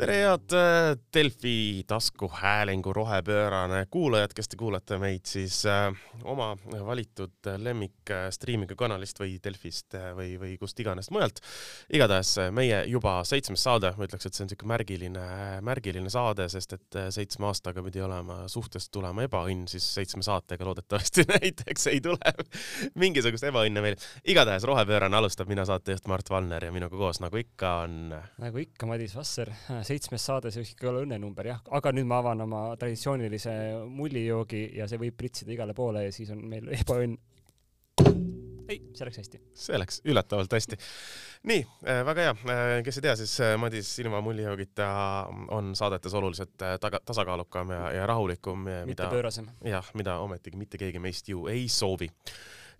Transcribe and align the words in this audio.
tere, 0.00 0.16
head 0.24 0.52
äh, 0.56 0.96
Delfi 1.14 1.84
taskuhäälingu 1.86 2.92
rohepöörane 2.92 3.86
kuulajad, 3.90 4.32
kes 4.34 4.48
te 4.48 4.56
kuulate 4.56 4.96
meid 4.98 5.28
siis 5.28 5.62
äh, 5.68 5.90
oma 6.24 6.54
valitud 6.86 7.50
lemmik 7.60 8.12
äh, 8.12 8.28
striimiga 8.32 8.76
kanalist 8.78 9.20
või 9.20 9.36
Delfist 9.44 9.96
või, 10.16 10.34
või 10.40 10.56
kust 10.60 10.80
iganes 10.80 11.10
mujalt. 11.12 11.42
igatahes 11.92 12.32
meie 12.56 12.78
juba 12.88 13.18
seitsmes 13.28 13.64
saade, 13.66 13.92
ma 13.96 14.06
ütleks, 14.08 14.26
et 14.26 14.36
see 14.36 14.44
on 14.44 14.50
niisugune 14.50 14.72
märgiline, 14.72 15.26
märgiline 15.66 16.12
saade, 16.12 16.48
sest 16.52 16.76
et 16.78 17.00
seitsme 17.16 17.50
aastaga 17.50 17.84
pidi 17.84 18.00
olema 18.04 18.44
suhtest 18.48 18.92
tulema 18.94 19.26
ebaõnn, 19.28 19.68
siis 19.68 19.84
seitsme 19.98 20.24
saatega 20.24 20.64
loodetavasti 20.68 21.26
näiteks 21.34 21.90
ei 21.92 22.00
tule 22.04 22.34
mingisugust 23.00 23.44
ebaõnne 23.50 23.84
meil. 23.84 24.00
igatahes 24.24 24.64
rohepöörane 24.68 25.20
alustab, 25.20 25.50
mina 25.52 25.66
saatejuht 25.68 26.08
Mart 26.08 26.30
Valner 26.32 26.70
ja 26.70 26.72
minuga 26.72 26.96
koos, 26.96 27.20
nagu 27.20 27.40
ikka, 27.42 27.76
on 27.84 28.16
nagu 28.40 28.64
ikka, 28.64 28.88
Madis 28.88 29.16
Vasser, 29.18 29.52
seitsmes 29.90 30.26
saade, 30.26 30.52
see 30.52 30.62
võiks 30.62 30.74
ikka 30.76 30.90
olla 30.90 31.02
õnnenumber 31.06 31.50
jah, 31.50 31.64
aga 31.78 31.92
nüüd 31.94 32.08
ma 32.10 32.20
avan 32.22 32.44
oma 32.46 32.62
traditsioonilise 32.80 33.56
mullijoogi 33.90 34.66
ja 34.78 34.88
see 34.90 35.00
võib 35.02 35.18
pritsida 35.18 35.54
igale 35.54 35.74
poole 35.76 36.06
ja 36.06 36.14
siis 36.14 36.30
on 36.34 36.44
meil 36.50 36.70
ebaõnn. 36.80 37.16
ei, 38.70 38.78
see 38.94 39.08
läks 39.08 39.20
hästi. 39.22 39.40
see 39.64 39.80
läks 39.80 40.00
üllatavalt 40.06 40.54
hästi. 40.54 40.78
nii 41.50 41.64
äh,, 41.64 42.02
väga 42.06 42.28
hea 42.28 42.36
äh,, 42.36 42.76
kes 42.86 43.00
ei 43.00 43.06
tea, 43.08 43.16
siis 43.18 43.34
äh, 43.44 43.56
Madis 43.60 43.90
ilma 44.02 44.22
mullijoogita 44.24 44.92
on 45.56 45.74
saadetes 45.78 46.14
oluliselt 46.14 46.66
äh, 46.66 46.78
taga, 46.82 47.02
tasakaalukam 47.04 47.74
ja, 47.74 47.82
ja 47.98 48.06
rahulikum. 48.10 48.68
mitte 48.86 49.10
pöörasem. 49.10 49.50
jah, 49.64 49.92
mida 49.98 50.20
ometigi 50.22 50.60
mitte 50.60 50.80
keegi 50.80 51.02
meist 51.02 51.28
ju 51.28 51.48
ei 51.50 51.68
soovi 51.68 52.10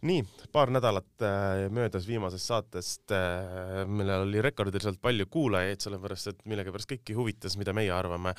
nii, 0.06 0.20
paar 0.52 0.70
nädalat 0.72 1.24
äh, 1.24 1.66
möödas 1.72 2.06
viimasest 2.08 2.48
saatest 2.50 3.12
äh,, 3.12 3.82
millel 3.88 4.24
oli 4.24 4.42
rekordiliselt 4.42 5.00
palju 5.02 5.26
kuulajaid, 5.30 5.80
sellepärast 5.82 6.30
et 6.32 6.44
millegipärast 6.48 6.90
kõiki 6.92 7.16
huvitas, 7.16 7.56
mida 7.60 7.74
meie 7.76 7.92
arvame 7.94 8.32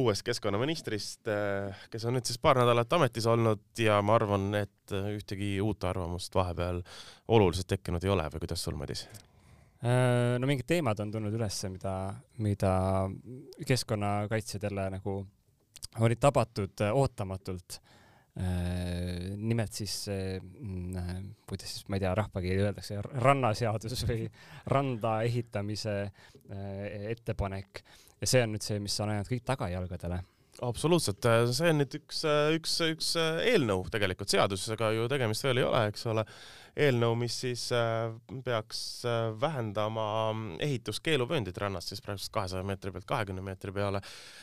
uuest 0.00 0.24
keskkonnaministrist 0.26 1.30
äh,, 1.30 1.84
kes 1.92 2.08
on 2.08 2.18
nüüd 2.18 2.26
siis 2.26 2.40
paar 2.42 2.58
nädalat 2.62 2.92
ametis 2.98 3.28
olnud 3.30 3.62
ja 3.78 4.00
ma 4.02 4.18
arvan, 4.18 4.50
et 4.58 4.94
ühtegi 5.14 5.56
uut 5.64 5.84
arvamust 5.86 6.34
vahepeal 6.34 6.82
oluliselt 7.34 7.70
tekkinud 7.70 8.04
ei 8.04 8.12
ole 8.12 8.26
või 8.34 8.44
kuidas 8.46 8.66
sul, 8.66 8.76
Madis? 8.78 9.06
No 9.84 10.48
mingid 10.48 10.64
teemad 10.64 10.96
on 11.02 11.10
tulnud 11.12 11.34
ülesse, 11.36 11.68
mida, 11.68 11.92
mida 12.40 12.70
keskkonnakaitsjad 13.68 14.62
jälle 14.64 14.86
nagu 14.94 15.18
olid 16.00 16.20
tabatud 16.22 16.80
ootamatult 16.88 17.82
nimelt 18.34 19.72
siis 19.72 20.08
mm, 20.08 20.96
äh, 20.98 21.10
kuidas 21.46 21.70
siis, 21.70 21.88
ma 21.88 21.98
ei 21.98 22.02
tea, 22.02 22.14
rahvakeeli 22.18 22.64
öeldakse, 22.66 22.98
rannaseadus 23.22 24.06
või 24.08 24.26
randa 24.74 25.20
ehitamise 25.22 25.96
äh, 26.02 27.10
ettepanek. 27.14 27.84
Ja 28.20 28.30
see 28.30 28.42
on 28.42 28.56
nüüd 28.56 28.64
see, 28.66 28.80
mis 28.82 28.96
on 29.04 29.12
ajanud 29.12 29.30
kõik 29.30 29.46
tagajalgadele 29.46 30.22
absoluutselt, 30.62 31.26
see 31.54 31.70
on 31.72 31.80
nüüd 31.82 31.96
üks, 31.98 32.20
üks, 32.54 32.74
üks 32.86 33.14
eelnõu 33.18 33.86
tegelikult, 33.92 34.30
seadusega 34.30 34.92
ju 34.94 35.08
tegemist 35.10 35.46
veel 35.46 35.62
ei 35.62 35.66
ole, 35.66 35.80
eks 35.90 36.06
ole. 36.12 36.24
eelnõu, 36.74 37.14
mis 37.18 37.34
siis 37.38 37.68
peaks 38.44 38.78
vähendama 39.40 40.06
ehituskeeluvööndit 40.64 41.58
rannast 41.62 41.92
siis 41.92 42.02
praegusest 42.02 42.32
kahesaja 42.34 42.66
meetri 42.66 42.90
pealt 42.90 43.06
kahekümne 43.06 43.44
meetri 43.46 43.72
peale. 43.72 44.00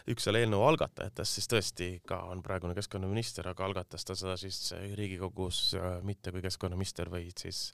üks 0.08 0.24
selle 0.28 0.44
eelnõu 0.44 0.64
algatajatest 0.70 1.40
siis 1.40 1.52
tõesti 1.52 1.90
ka 2.08 2.22
on 2.32 2.44
praegune 2.44 2.76
keskkonnaminister, 2.76 3.52
aga 3.52 3.66
algatas 3.66 4.08
ta 4.08 4.16
seda 4.16 4.38
siis 4.40 4.74
Riigikogus 4.96 5.76
mitte 6.08 6.32
kui 6.32 6.42
keskkonnaminister, 6.42 7.12
vaid 7.12 7.36
siis 7.38 7.70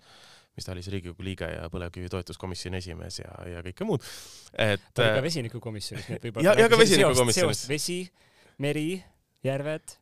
mis 0.58 0.66
ta 0.66 0.74
oli 0.74 0.84
siis 0.84 0.96
Riigikogu 0.96 1.26
liige 1.26 1.50
ja 1.52 1.68
põlevkivi 1.74 2.10
toetuskomisjoni 2.12 2.82
esimees 2.82 3.22
ja, 3.22 3.36
ja 3.52 3.62
kõike 3.66 3.88
muud. 3.88 4.06
et. 4.58 4.84
ta 4.94 5.06
oli 5.06 5.20
ka 5.20 5.28
vesinikukomisjonis, 5.28 6.10
nii 6.10 6.18
et 6.18 6.28
võib-olla. 6.28 6.50
ja, 6.50 6.58
ja 6.64 6.72
ka 6.72 6.82
vesinikukomisjonis. 6.82 7.64
vesi, 7.70 8.00
meri, 8.64 8.90
järved 9.46 9.98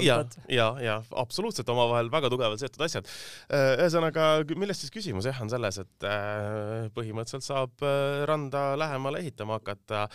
ja, 0.00 0.22
ja, 0.48 0.68
ja 0.80 0.96
absoluutselt 1.20 1.68
omavahel 1.68 2.10
väga 2.12 2.30
tugevalt 2.32 2.62
seotud 2.62 2.84
asjad. 2.86 3.08
Äh, 3.52 3.74
ühesõnaga, 3.82 4.28
millest 4.58 4.84
siis 4.84 4.94
küsimus 4.94 5.26
jah, 5.28 5.38
on 5.44 5.50
selles, 5.52 5.78
et 5.82 6.06
äh, 6.08 6.88
põhimõtteliselt 6.96 7.46
saab 7.46 7.84
äh, 7.86 8.22
randa 8.28 8.72
lähemale 8.78 9.22
ehitama 9.22 9.58
hakata. 9.60 10.06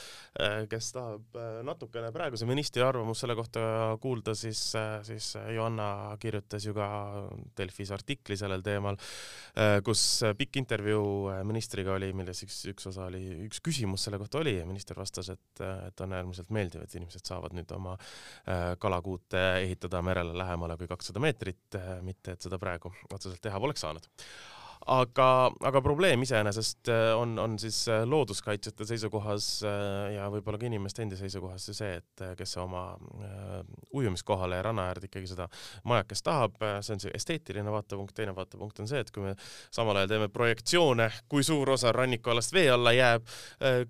kes 0.70 0.90
tahab 0.94 1.38
natukene 1.66 2.10
praeguse 2.14 2.46
ministri 2.46 2.82
arvamust 2.86 3.24
selle 3.24 3.36
kohta 3.38 3.62
kuulda, 4.02 4.36
siis, 4.38 4.60
siis 5.06 5.30
Johanna 5.56 6.16
kirjutas 6.22 6.66
ju 6.66 6.74
ka 6.78 6.88
Delfis 7.58 7.92
artikli 7.96 8.38
sellel 8.38 8.62
teemal, 8.66 8.98
kus 9.86 10.04
pikk 10.38 10.60
intervjuu 10.62 11.34
ministriga 11.48 11.96
oli, 11.96 12.12
milles 12.18 12.44
üks, 12.46 12.60
üks 12.72 12.90
osa 12.92 13.08
oli, 13.08 13.24
üks 13.48 13.62
küsimus 13.66 14.06
selle 14.08 14.20
kohta 14.22 14.42
oli 14.42 14.58
ja 14.60 14.68
minister 14.70 15.00
vastas, 15.00 15.32
et, 15.34 15.64
et 15.90 16.06
on 16.06 16.14
äärmiselt 16.20 16.54
meeldiv, 16.54 16.86
et 16.86 16.98
inimesed 17.00 17.26
saavad 17.28 17.58
nüüd 17.58 17.74
oma 17.76 17.98
kalakuute 18.82 19.44
ehitada 19.68 20.02
merele 20.06 20.36
lähemale 20.38 20.78
kui 20.80 20.90
kakssada 20.90 21.22
meetrit, 21.24 21.78
mitte 22.02 22.36
et 22.38 22.48
seda 22.48 22.60
praegu 22.62 22.94
otseselt 23.12 23.44
teha 23.44 23.60
poleks 23.62 23.84
saanud 23.86 24.08
aga, 24.88 25.28
aga 25.68 25.82
probleem 25.84 26.24
iseenesest 26.24 26.90
äh, 26.92 27.12
on, 27.18 27.36
on 27.40 27.58
siis 27.60 27.80
äh, 27.92 28.04
looduskaitsjate 28.08 28.86
seisukohas 28.88 29.50
äh, 29.68 30.14
ja 30.16 30.28
võib-olla 30.32 30.60
ka 30.60 30.68
inimeste 30.70 31.04
endi 31.04 31.18
seisukohas 31.20 31.68
see, 31.78 31.98
et 32.00 32.24
kes 32.40 32.56
oma 32.62 32.84
ujumiskohale 33.96 34.60
ja 34.60 34.66
ranna 34.66 34.88
äärde 34.92 35.10
ikkagi 35.10 35.30
seda 35.30 35.48
majakest 35.88 36.26
tahab, 36.26 36.56
see 36.86 36.96
on 36.96 37.02
see 37.04 37.14
esteetiline 37.18 37.72
vaatepunkt, 37.72 38.16
teine 38.18 38.34
vaatepunkt 38.36 38.80
on 38.82 38.90
see, 38.90 39.02
et 39.04 39.12
kui 39.14 39.26
me 39.26 39.34
samal 39.74 40.00
ajal 40.00 40.12
teeme 40.14 40.30
projektsioone, 40.34 41.10
kui 41.30 41.46
suur 41.46 41.74
osa 41.76 41.92
rannikualast 41.96 42.54
vee 42.56 42.68
alla 42.72 42.94
jääb, 42.96 43.28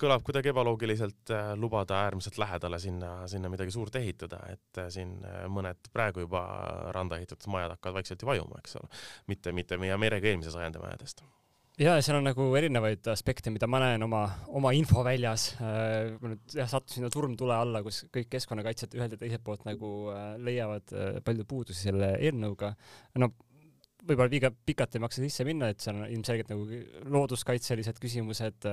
kõlab 0.02 0.26
kuidagi 0.28 0.52
ebaloogiliselt 0.52 1.34
lubada 1.62 2.02
äärmiselt 2.06 2.40
lähedale 2.42 2.80
sinna, 2.82 3.12
sinna 3.30 3.52
midagi 3.54 3.74
suurt 3.76 3.96
ehitada, 4.00 4.42
et 4.54 4.82
siin 4.94 5.16
mõned 5.54 5.92
praegu 5.94 6.26
juba 6.26 6.44
randa 6.96 7.20
ehitatud 7.22 7.52
majad 7.54 7.76
hakkavad 7.76 8.02
vaikselt 8.02 8.24
ju 8.24 8.32
vajuma, 8.32 8.62
eks 8.64 8.78
ole. 8.82 8.92
mitte, 9.28 9.54
mitte 9.56 9.80
meie 9.82 9.98
merega 10.02 10.32
eelmise 10.32 10.54
sajandi 10.54 10.82
majadest 10.88 11.26
ja 11.82 11.96
seal 12.02 12.18
on 12.20 12.26
nagu 12.26 12.48
erinevaid 12.58 13.06
aspekte, 13.12 13.52
mida 13.54 13.70
ma 13.70 13.82
näen 13.84 14.04
oma, 14.06 14.24
oma 14.58 14.74
infoväljas. 14.78 15.50
Äh, 15.62 16.16
ma 16.22 16.34
nüüd 16.34 16.56
jah, 16.58 16.70
sattusin 16.70 17.04
sinna 17.04 17.12
turmtule 17.14 17.54
alla, 17.58 17.84
kus 17.86 18.04
kõik 18.14 18.32
keskkonnakaitsjad 18.34 18.98
ühelt 18.98 19.14
ja 19.14 19.22
teiselt 19.22 19.46
poolt 19.46 19.68
nagu 19.68 19.92
äh, 20.14 20.32
leiavad 20.42 20.96
äh, 20.96 21.20
palju 21.26 21.46
puudusi 21.50 21.88
selle 21.90 22.16
eelnõuga. 22.18 22.74
no 23.22 23.32
võib-olla 24.08 24.32
liiga 24.32 24.52
pikalt 24.52 24.96
ei 24.96 25.04
maksa 25.04 25.22
sisse 25.22 25.46
minna, 25.46 25.70
et 25.74 25.84
seal 25.84 26.00
on 26.00 26.10
ilmselgelt 26.10 26.52
nagu 26.54 26.68
looduskaitselised 27.12 27.98
küsimused, 28.00 28.68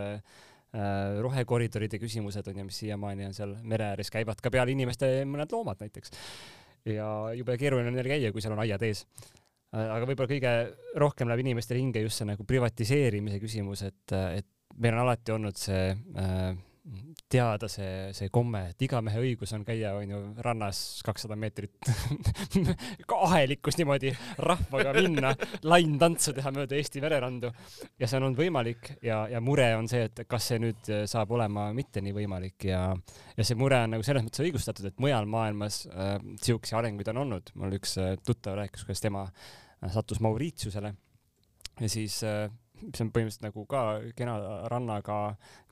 rohekoridoride 1.22 1.98
küsimused 2.02 2.46
on 2.50 2.60
ju, 2.60 2.66
mis 2.66 2.78
siiamaani 2.82 3.26
on 3.28 3.34
seal 3.34 3.56
mere 3.66 3.92
ääres, 3.92 4.10
käivad 4.14 4.38
ka 4.42 4.50
peal 4.54 4.70
inimeste 4.70 5.08
mõned 5.26 5.50
loomad 5.54 5.82
näiteks. 5.82 6.14
ja 6.86 7.08
jube 7.34 7.58
keeruline 7.58 7.90
on 7.90 7.98
neil 7.98 8.10
käia, 8.10 8.30
kui 8.34 8.42
seal 8.42 8.54
on 8.54 8.62
aiad 8.62 8.82
ees 8.86 9.02
Äh, 9.06 9.43
aga 9.74 10.06
võib-olla 10.06 10.30
kõige 10.30 10.52
rohkem 11.02 11.30
läheb 11.30 11.44
inimestele 11.44 11.80
hinge 11.82 12.04
just 12.04 12.20
see 12.20 12.28
nagu 12.28 12.46
privatiseerimise 12.46 13.40
küsimus, 13.42 13.82
et, 13.88 14.14
et 14.14 14.46
meil 14.78 14.94
on 14.94 15.04
alati 15.06 15.34
olnud 15.34 15.58
see 15.58 15.88
äh, 15.90 16.54
teada 17.32 17.68
see, 17.72 18.10
see 18.12 18.28
komme, 18.32 18.60
et 18.74 18.82
iga 18.84 19.00
mehe 19.04 19.22
õigus 19.22 19.54
on 19.56 19.62
käia, 19.64 19.94
onju, 19.96 20.18
rannas 20.44 20.78
kakssada 21.06 21.36
meetrit 21.40 21.88
ahelikus 23.24 23.78
niimoodi 23.80 24.12
rahvaga 24.44 24.92
minna, 24.98 25.32
laintantsu 25.64 26.34
teha 26.36 26.52
mööda 26.54 26.76
Eesti 26.76 27.00
vererandu. 27.02 27.50
ja 27.98 28.08
see 28.08 28.20
on 28.20 28.28
olnud 28.28 28.42
võimalik 28.42 28.92
ja, 29.04 29.22
ja 29.32 29.40
mure 29.40 29.70
on 29.78 29.88
see, 29.88 30.04
et 30.10 30.26
kas 30.28 30.50
see 30.52 30.60
nüüd 30.60 30.92
saab 31.10 31.32
olema 31.32 31.70
mitte 31.76 32.04
nii 32.04 32.14
võimalik 32.20 32.68
ja, 32.68 32.84
ja 33.32 33.48
see 33.48 33.56
mure 33.58 33.80
on 33.86 33.96
nagu 33.96 34.04
selles 34.06 34.26
mõttes 34.26 34.44
õigustatud, 34.44 34.92
et 34.92 35.00
mujal 35.02 35.28
maailmas 35.30 35.84
äh, 35.88 36.16
siukseid 36.44 36.82
arenguid 36.82 37.08
on 37.14 37.24
olnud. 37.24 37.54
mul 37.56 37.80
üks 37.80 37.96
äh, 38.02 38.18
tuttav 38.26 38.60
rääkis, 38.60 38.84
kuidas 38.84 39.00
tema 39.00 39.24
äh, 39.30 39.63
sattus 39.92 40.20
Mauritiusele 40.24 40.94
ja 41.80 41.90
siis 41.90 42.20
äh, 42.26 42.46
see 42.92 43.04
on 43.04 43.10
põhimõtteliselt 43.14 43.44
nagu 43.46 43.64
ka 43.70 43.82
kena 44.18 44.34
rannaga 44.70 45.18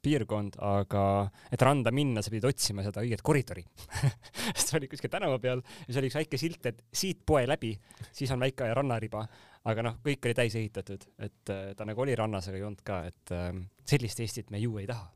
piirkond, 0.03 0.57
aga 0.63 1.05
et 1.53 1.63
randa 1.63 1.93
minna, 1.95 2.23
sa 2.23 2.33
pidid 2.33 2.47
otsima 2.49 2.85
seda 2.87 3.03
õiget 3.05 3.23
koridori 3.27 3.65
sest 4.57 4.71
sa 4.71 4.79
olid 4.79 4.91
kuskil 4.91 5.13
tänava 5.13 5.39
peal 5.43 5.63
ja 5.63 5.89
seal 5.89 6.03
oli 6.03 6.11
üks 6.11 6.19
väike 6.19 6.41
silt, 6.41 6.69
et 6.71 6.83
siit 6.95 7.23
poe 7.27 7.45
läbi, 7.49 7.73
siis 8.15 8.33
on 8.35 8.43
väike 8.43 8.71
rannariba, 8.79 9.25
aga 9.69 9.87
noh, 9.87 9.99
kõik 10.05 10.29
oli 10.29 10.39
täis 10.39 10.57
ehitatud, 10.59 11.07
et 11.23 11.55
äh, 11.55 11.65
ta 11.79 11.87
nagu 11.89 12.05
oli 12.05 12.17
rannas, 12.19 12.49
aga 12.51 12.61
ei 12.61 12.67
olnud 12.67 12.85
ka, 12.87 13.03
et 13.11 13.35
äh, 13.37 13.51
sellist 13.89 14.23
Eestit 14.23 14.51
me 14.55 14.63
ju 14.63 14.79
ei 14.81 14.89
taha. 14.91 15.11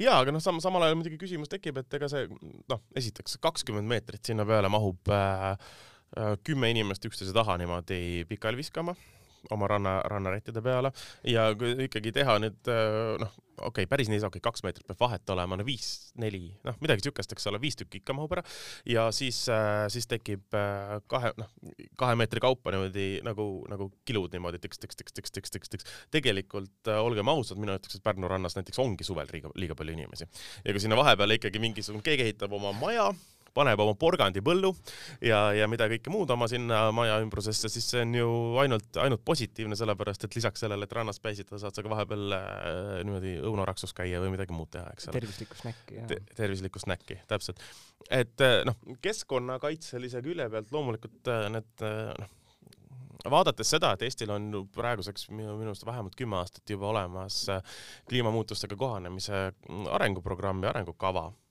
jaa, 0.00 0.20
aga 0.20 0.34
noh, 0.34 0.42
sam-, 0.42 0.62
samal 0.64 0.86
ajal 0.86 0.98
muidugi 1.00 1.20
küsimus 1.20 1.52
tekib, 1.52 1.82
et 1.82 1.98
ega 1.98 2.10
see 2.10 2.30
noh, 2.70 2.86
esiteks 2.96 3.38
kakskümmend 3.42 3.90
meetrit 3.90 4.32
sinna 4.32 4.46
peale 4.48 4.72
mahub 4.72 5.14
Äh, 5.14 5.56
kümme 6.46 6.70
inimest 6.74 7.04
üksteise 7.08 7.34
taha 7.36 7.58
niimoodi 7.60 8.24
pikali 8.28 8.60
viskama. 8.60 8.94
oma 9.52 9.66
ranna, 9.68 9.98
rannarättide 10.08 10.62
peale 10.64 10.88
ja 11.28 11.50
kui 11.60 11.74
ikkagi 11.84 12.12
teha 12.16 12.38
nüüd 12.40 12.70
noh, 13.20 13.34
okei 13.58 13.84
okay,, 13.84 13.88
päris 13.90 14.08
nii 14.08 14.16
ei 14.18 14.22
saa, 14.22 14.30
okei 14.30 14.40
okay,, 14.40 14.50
kaks 14.50 14.64
meetrit 14.64 14.86
peab 14.88 15.00
vahet 15.02 15.30
olema, 15.34 15.58
no 15.58 15.66
viis, 15.66 15.88
neli, 16.20 16.46
noh, 16.66 16.76
midagi 16.82 17.04
siukest, 17.06 17.34
eks 17.34 17.48
ole, 17.50 17.60
viis 17.62 17.76
tükki 17.78 18.00
ikka 18.00 18.16
mahub 18.16 18.32
ära 18.36 18.44
ja 18.88 19.06
siis, 19.14 19.42
siis 19.92 20.08
tekib 20.10 20.56
kahe, 21.10 21.34
noh, 21.40 21.50
kahe 22.00 22.16
meetri 22.18 22.42
kaupa 22.44 22.74
niimoodi 22.74 23.06
nagu, 23.26 23.46
nagu 23.70 23.90
kilud 24.08 24.34
niimoodi 24.34 24.62
tiks, 24.64 24.80
tiks, 24.82 24.96
tiks, 25.00 25.16
tiks, 25.18 25.36
tiks, 25.36 25.54
tiks, 25.56 25.74
tiks. 25.76 25.92
tegelikult 26.14 26.92
olgem 26.96 27.30
ausad, 27.32 27.60
mina 27.60 27.76
ütleks, 27.78 27.98
et 27.98 28.06
Pärnu 28.06 28.30
rannas 28.30 28.56
näiteks 28.58 28.80
ongi 28.82 29.06
suvel 29.06 29.28
liiga, 29.32 29.52
liiga 29.60 29.76
palju 29.78 29.96
inimesi 29.96 30.26
ja 30.26 30.72
kui 30.72 30.82
sinna 30.82 30.98
vahepeale 30.98 31.38
ikkagi 31.40 31.62
mingisugune, 31.62 32.04
keegi 32.06 32.28
ehitab 32.28 32.56
oma 32.56 32.74
maja 32.80 33.10
paneb 33.54 33.80
oma 33.84 33.94
porgandi 33.98 34.42
põllu 34.44 34.72
ja, 35.24 35.46
ja 35.56 35.68
mida 35.70 35.86
kõike 35.90 36.12
muud 36.12 36.30
oma 36.34 36.48
sinna 36.50 36.88
maja 36.94 37.20
ümbrusesse, 37.22 37.70
siis 37.72 37.86
see 37.92 38.02
on 38.02 38.14
ju 38.18 38.28
ainult, 38.62 39.00
ainult 39.02 39.24
positiivne, 39.26 39.78
sellepärast 39.78 40.26
et 40.26 40.38
lisaks 40.38 40.64
sellele, 40.64 40.86
et 40.86 40.96
rannas 40.96 41.20
päisitada, 41.22 41.60
saad 41.62 41.76
sa 41.76 41.84
ka 41.84 41.92
vahepeal 41.92 42.36
äh, 42.36 42.54
niimoodi 43.06 43.36
õunaraksus 43.46 43.94
käia 43.96 44.22
või 44.22 44.34
midagi 44.34 44.56
muud 44.56 44.72
teha, 44.74 44.90
eks 44.94 45.08
ole. 45.08 45.18
tervislikku 45.20 45.60
snäkki, 45.60 45.98
jah 46.00 46.08
Te. 46.10 46.20
tervislikku 46.34 46.82
snäkki, 46.82 47.18
täpselt. 47.30 47.62
et 48.10 48.44
äh, 48.44 48.62
noh, 48.66 48.80
keskkonnakaitselise 49.04 50.24
külje 50.24 50.48
pealt 50.50 50.74
loomulikult 50.74 51.30
äh, 51.30 51.46
need 51.54 51.86
noh, 52.18 52.34
vaadates 53.30 53.70
seda, 53.70 53.94
et 53.94 54.02
Eestil 54.04 54.34
on 54.34 54.50
praeguseks 54.74 55.30
minu 55.30 55.54
meelest 55.60 55.86
vähemalt 55.86 56.18
kümme 56.18 56.36
aastat 56.42 56.68
juba 56.74 56.90
olemas 56.90 57.46
kliimamuutustega 58.10 58.76
kohanemise 58.76 59.46
arenguprogramm 59.94 60.66
ja 60.66 60.74
arengukava 60.74 61.30
Äh, 61.30 61.43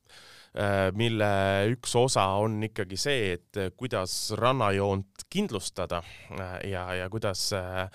mille 0.93 1.29
üks 1.73 1.95
osa 1.97 2.27
on 2.37 2.59
ikkagi 2.67 2.97
see, 2.99 3.33
et 3.39 3.59
kuidas 3.77 4.13
rannajoont 4.37 5.25
kindlustada 5.33 6.03
äh, 6.37 6.55
ja, 6.69 6.83
ja 6.93 7.09
kuidas 7.09 7.47
äh, 7.57 7.87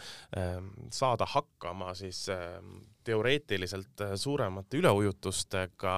saada 0.91 1.27
hakkama 1.29 1.93
siis 1.95 2.25
teoreetiliselt 3.09 4.03
suuremate 4.21 4.77
üleujutustega, 4.83 5.95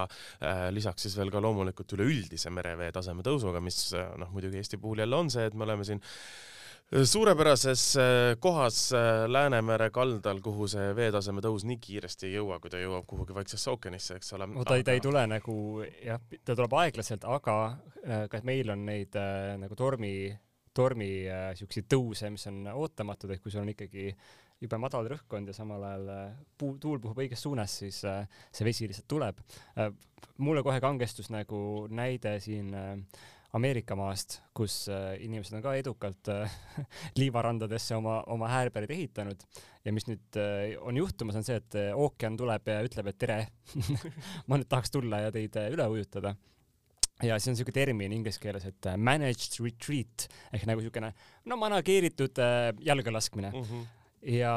lisaks 0.71 1.03
siis 1.07 1.17
veel 1.19 1.31
ka 1.33 1.41
loomulikult 1.43 1.97
üleüldise 1.97 2.53
merevee 2.55 2.91
taseme 2.95 3.25
tõusuga, 3.25 3.59
mis 3.63 3.81
noh, 4.21 4.31
muidugi 4.31 4.61
Eesti 4.61 4.79
puhul 4.79 5.03
jälle 5.03 5.19
on 5.19 5.31
see, 5.33 5.49
et 5.49 5.57
me 5.57 5.67
oleme 5.67 5.83
siin 5.87 5.99
suurepärases 6.91 7.95
äh, 7.95 8.03
kohas 8.39 8.93
äh, 8.93 9.29
Läänemere 9.31 9.89
kaldal, 9.89 10.41
kuhu 10.43 10.67
see 10.67 10.91
veetaseme 10.95 11.39
tõus 11.43 11.63
nii 11.67 11.79
kiiresti 11.79 12.27
ei 12.27 12.35
jõua, 12.35 12.59
kui 12.59 12.71
ta 12.73 12.81
jõuab 12.81 13.07
kuhugi 13.07 13.35
Vaiksesse 13.35 13.71
ookeanisse, 13.71 14.19
eks 14.19 14.33
ole. 14.35 14.49
no 14.51 14.65
ta 14.67 14.75
ei 14.75 14.83
ta 14.83 14.95
ei 14.95 15.03
tule 15.03 15.23
nagu 15.31 15.55
jah, 16.03 16.19
ta 16.43 16.55
tuleb 16.55 16.75
aeglaselt, 16.83 17.23
aga 17.23 17.57
äh, 18.03 18.27
ka 18.31 18.43
meil 18.47 18.73
on 18.75 18.85
neid 18.89 19.15
nagu 19.61 19.79
tormi, 19.79 20.13
tormi 20.75 21.11
siukseid 21.59 21.87
tõuse, 21.91 22.31
mis 22.31 22.47
on 22.51 22.63
ootamatud, 22.75 23.31
et 23.31 23.43
kui 23.43 23.51
sul 23.51 23.63
on 23.63 23.71
ikkagi 23.71 24.11
jube 24.61 24.77
madal 24.77 25.07
rõhkkond 25.09 25.49
ja 25.49 25.55
samal 25.55 25.83
ajal 25.87 26.09
puu, 26.59 26.75
tuul 26.79 26.99
puhub 27.01 27.23
õiges 27.23 27.41
suunas, 27.47 27.79
siis 27.81 28.03
see 28.03 28.67
vesi 28.67 28.91
lihtsalt 28.91 29.07
tuleb 29.09 29.39
mulle 30.41 30.63
kohe 30.63 30.79
kangestus 30.81 31.29
nagu 31.33 31.87
näide 31.91 32.37
siin 32.43 32.73
äh, 32.75 32.97
Ameerika 33.57 33.97
maast, 33.99 34.37
kus 34.55 34.85
äh, 34.87 35.17
inimesed 35.25 35.57
on 35.57 35.63
ka 35.65 35.73
edukalt 35.75 36.29
äh, 36.31 36.53
liivarandadesse 37.19 37.97
oma, 37.97 38.21
oma 38.31 38.47
häärberid 38.47 38.93
ehitanud 38.95 39.43
ja 39.83 39.91
mis 39.91 40.07
nüüd 40.07 40.39
äh, 40.39 40.77
on 40.79 40.99
juhtumas, 40.99 41.35
on 41.39 41.43
see, 41.47 41.57
et 41.59 41.75
ookean 41.91 42.37
tuleb 42.39 42.71
ja 42.71 42.79
ütleb, 42.87 43.11
et 43.11 43.19
tere 43.19 43.41
ma 44.47 44.59
nüüd 44.59 44.71
tahaks 44.71 44.95
tulla 44.95 45.25
ja 45.25 45.33
teid 45.35 45.59
üle 45.65 45.89
ujutada 45.91 46.31
ja 47.21 47.35
siis 47.35 47.51
on 47.51 47.57
niisugune 47.57 47.75
termin 47.75 48.15
inglise 48.15 48.39
keeles, 48.41 48.69
et 48.71 48.87
managed 48.95 49.59
retreat 49.59 50.29
ehk 50.55 50.63
nagu 50.69 50.79
niisugune 50.79 51.11
no 51.51 51.59
manageeritud 51.59 52.39
jalga 52.87 53.15
laskmine 53.17 53.51
mm. 53.51 53.67
-hmm. 53.67 53.83
ja 54.37 54.55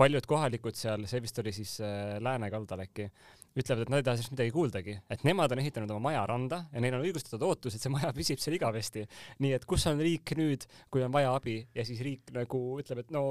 paljud 0.00 0.24
kohalikud 0.24 0.72
seal, 0.72 1.04
see 1.04 1.20
vist 1.20 1.38
oli 1.42 1.52
siis 1.52 1.76
lääne 2.24 2.48
kaldal 2.50 2.80
äkki, 2.86 3.10
ütlevad, 3.58 3.82
et 3.82 3.92
nad 3.92 4.00
ei 4.00 4.06
taha 4.06 4.18
sellest 4.18 4.34
midagi 4.34 4.52
kuuldagi, 4.54 4.96
et 5.10 5.24
nemad 5.26 5.52
on 5.54 5.62
ehitanud 5.62 5.94
oma 5.94 6.10
maja 6.10 6.26
randa 6.30 6.60
ja 6.70 6.82
neil 6.82 6.98
on 6.98 7.06
õigustatud 7.06 7.42
ootus, 7.48 7.74
et 7.74 7.82
see 7.82 7.92
maja 7.92 8.12
püsib 8.16 8.42
seal 8.42 8.58
igavesti. 8.58 9.06
nii 9.42 9.56
et 9.56 9.66
kus 9.68 9.86
on 9.90 9.98
riik 10.00 10.36
nüüd, 10.38 10.66
kui 10.90 11.02
on 11.06 11.14
vaja 11.14 11.34
abi 11.34 11.58
ja 11.74 11.86
siis 11.86 12.02
riik 12.06 12.30
nagu 12.36 12.62
ütleb, 12.82 13.02
et 13.02 13.10
no 13.14 13.24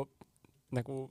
nagu 0.76 1.06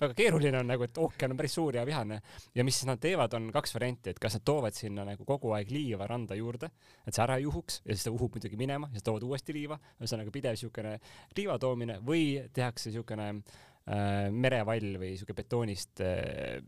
väga 0.00 0.14
keeruline 0.18 0.58
on 0.58 0.68
nagu, 0.68 0.86
et 0.86 0.98
ookean 0.98 1.32
on 1.34 1.38
päris 1.38 1.54
suur 1.56 1.76
ja 1.76 1.84
vihane. 1.86 2.20
ja 2.54 2.64
mis 2.64 2.80
nad 2.86 3.00
teevad, 3.00 3.34
on 3.38 3.50
kaks 3.54 3.74
varianti, 3.76 4.10
et 4.10 4.20
kas 4.20 4.36
nad 4.38 4.44
toovad 4.44 4.76
sinna 4.76 5.04
nagu 5.06 5.24
kogu 5.24 5.54
aeg 5.56 5.70
liiva 5.70 6.06
randa 6.10 6.36
juurde, 6.38 6.70
et 7.06 7.14
see 7.14 7.22
ära 7.24 7.38
ei 7.38 7.46
uhuks 7.46 7.80
ja 7.84 7.94
siis 7.94 8.08
ta 8.08 8.14
uhub 8.14 8.34
muidugi 8.34 8.58
minema, 8.60 8.90
siis 8.92 9.06
toovad 9.06 9.26
uuesti 9.28 9.54
liiva, 9.56 9.78
ühesõnaga 10.00 10.34
pidev 10.34 10.58
siukene 10.60 10.98
liiva 11.38 11.58
toomine 11.62 12.00
või 12.04 12.26
tehakse 12.52 12.92
siukene 12.94 13.28
äh, 13.30 14.30
merevall 14.30 14.98
või 15.02 15.14
siuke 15.20 15.36
betoonist 15.38 16.02
äh, 16.02 16.58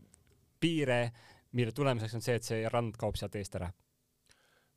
piire, 0.59 1.01
mille 1.57 1.73
tulemuseks 1.75 2.15
on 2.17 2.23
see, 2.23 2.37
et 2.37 2.47
see 2.47 2.71
rand 2.71 2.97
kaob 2.99 3.17
sealt 3.19 3.35
eest 3.39 3.59
ära. 3.59 3.69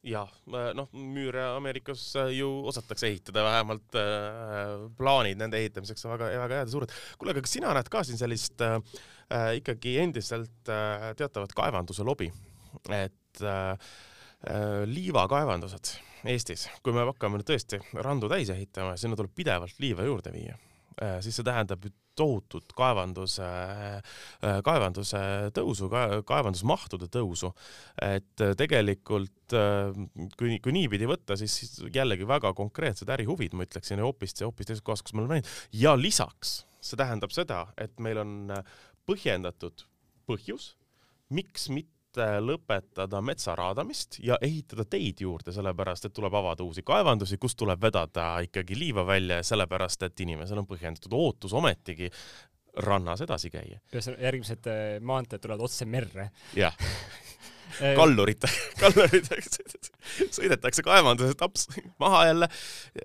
Jah, 0.06 0.29
noh, 0.49 0.87
müüre 0.97 1.43
Ameerikas 1.59 2.06
äh, 2.17 2.31
ju 2.38 2.47
osatakse 2.71 3.11
ehitada, 3.11 3.43
vähemalt 3.44 3.99
äh, 4.00 4.87
plaanid 4.97 5.37
nende 5.43 5.61
ehitamiseks 5.61 6.06
on 6.06 6.15
väga, 6.15 6.31
väga 6.41 6.61
head 6.62 6.71
ja 6.71 6.73
suured. 6.73 6.94
kuule, 7.21 7.35
aga 7.35 7.43
kas 7.44 7.53
sina 7.59 7.75
näed 7.77 7.91
ka 7.93 8.00
siin 8.09 8.21
sellist 8.21 8.65
äh, 8.65 8.79
äh 9.29 9.50
ikkagi 9.59 9.99
endiselt 10.00 10.73
äh, 10.73 11.11
teatavat 11.21 11.53
kaevanduse 11.53 12.06
lobi, 12.09 12.31
et 12.97 13.44
äh, 13.44 13.77
äh, 14.49 14.81
liivakaevandused 14.88 15.99
Eestis, 16.32 16.67
kui 16.85 16.93
me 16.97 17.05
hakkame 17.09 17.38
nüüd 17.41 17.49
tõesti 17.49 17.79
randu 18.05 18.29
täis 18.29 18.50
ehitama, 18.53 18.97
sinna 19.00 19.17
tuleb 19.17 19.32
pidevalt 19.37 19.79
liiva 19.81 20.05
juurde 20.09 20.32
viia. 20.32 20.56
äh,, 20.56 20.69
siis 21.25 21.38
see 21.38 21.47
tähendab 21.47 21.87
tohutut 22.20 22.73
kaevanduse, 22.76 23.47
äh, 23.47 24.58
kaevanduse 24.67 25.20
tõusu, 25.56 25.88
kaevandusmahtude 26.29 27.08
tõusu. 27.12 27.52
et 28.02 28.44
äh, 28.44 28.55
tegelikult 28.58 29.55
äh, 29.56 29.94
kui, 30.38 30.58
kui 30.62 30.75
niipidi 30.76 31.08
võtta, 31.11 31.38
siis 31.41 31.81
jällegi 31.94 32.29
väga 32.29 32.52
konkreetsed 32.56 33.11
ärihuvid, 33.17 33.56
ma 33.56 33.67
ütleksin, 33.69 34.02
hoopis, 34.05 34.37
hoopis 34.44 34.70
teises 34.70 34.85
kohas, 34.85 35.05
kus 35.05 35.14
me 35.14 35.25
oleme 35.25 35.41
näinud. 35.41 35.55
ja 35.73 35.94
lisaks 35.99 36.61
see 36.81 36.99
tähendab 37.00 37.32
seda, 37.35 37.67
et 37.81 37.99
meil 38.00 38.20
on 38.23 38.37
põhjendatud 39.08 39.85
põhjus, 40.29 40.75
miks 41.31 41.69
mitte 41.73 42.00
lõpetada 42.19 43.21
metsa 43.23 43.55
raadamist 43.55 44.19
ja 44.25 44.39
ehitada 44.43 44.85
teid 44.85 45.21
juurde, 45.21 45.53
sellepärast 45.53 46.09
et 46.09 46.15
tuleb 46.17 46.35
avada 46.35 46.65
uusi 46.67 46.83
kaevandusi, 46.83 47.39
kust 47.39 47.59
tuleb 47.59 47.83
vedada 47.83 48.33
ikkagi 48.47 48.79
liiva 48.79 49.07
välja 49.07 49.41
ja 49.41 49.47
sellepärast, 49.47 50.03
et 50.03 50.21
inimesel 50.21 50.59
on 50.59 50.67
põhjendatud 50.67 51.15
ootus 51.15 51.53
ometigi 51.53 52.11
rannas 52.87 53.21
edasi 53.25 53.51
käia. 53.51 53.81
ühesõnaga 53.93 54.23
järgmised 54.29 54.71
äh, 54.71 55.01
maanteed 55.03 55.43
tulevad 55.43 55.67
otse 55.67 55.87
merre. 55.87 56.31
jah 56.57 56.77
kallurid, 57.78 58.46
kallurid 58.81 59.28
sõidetakse 60.37 60.84
kaevandusest 60.87 61.38
taps 61.40 61.67
maha 62.02 62.25
jälle. 62.31 62.49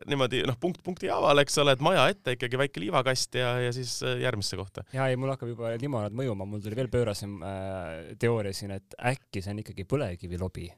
Niimoodi 0.09 0.43
noh, 0.47 0.57
punkt 0.61 0.81
punkti 0.85 1.09
haaval, 1.11 1.43
eks 1.43 1.59
ole, 1.63 1.75
et 1.75 1.83
maja 1.85 2.07
ette 2.11 2.35
ikkagi 2.37 2.59
väike 2.59 2.83
liivakast 2.83 3.37
ja, 3.39 3.55
ja 3.65 3.73
siis 3.75 3.97
äh, 4.05 4.19
järgmisse 4.23 4.59
kohta. 4.59 4.85
ja 4.95 5.09
ei, 5.11 5.19
mul 5.19 5.33
hakkab 5.33 5.51
juba 5.51 5.75
limonad 5.81 6.15
mõjuma, 6.15 6.47
mul 6.49 6.63
tuli 6.63 6.79
veel 6.79 6.91
pöörasem 6.93 7.37
äh, 7.43 8.15
teooria 8.21 8.55
siin, 8.55 8.75
et 8.77 8.97
äkki 9.13 9.43
see 9.43 9.53
on 9.55 9.61
ikkagi 9.65 9.87
põlevkivi 9.89 10.39
lobi, 10.41 10.69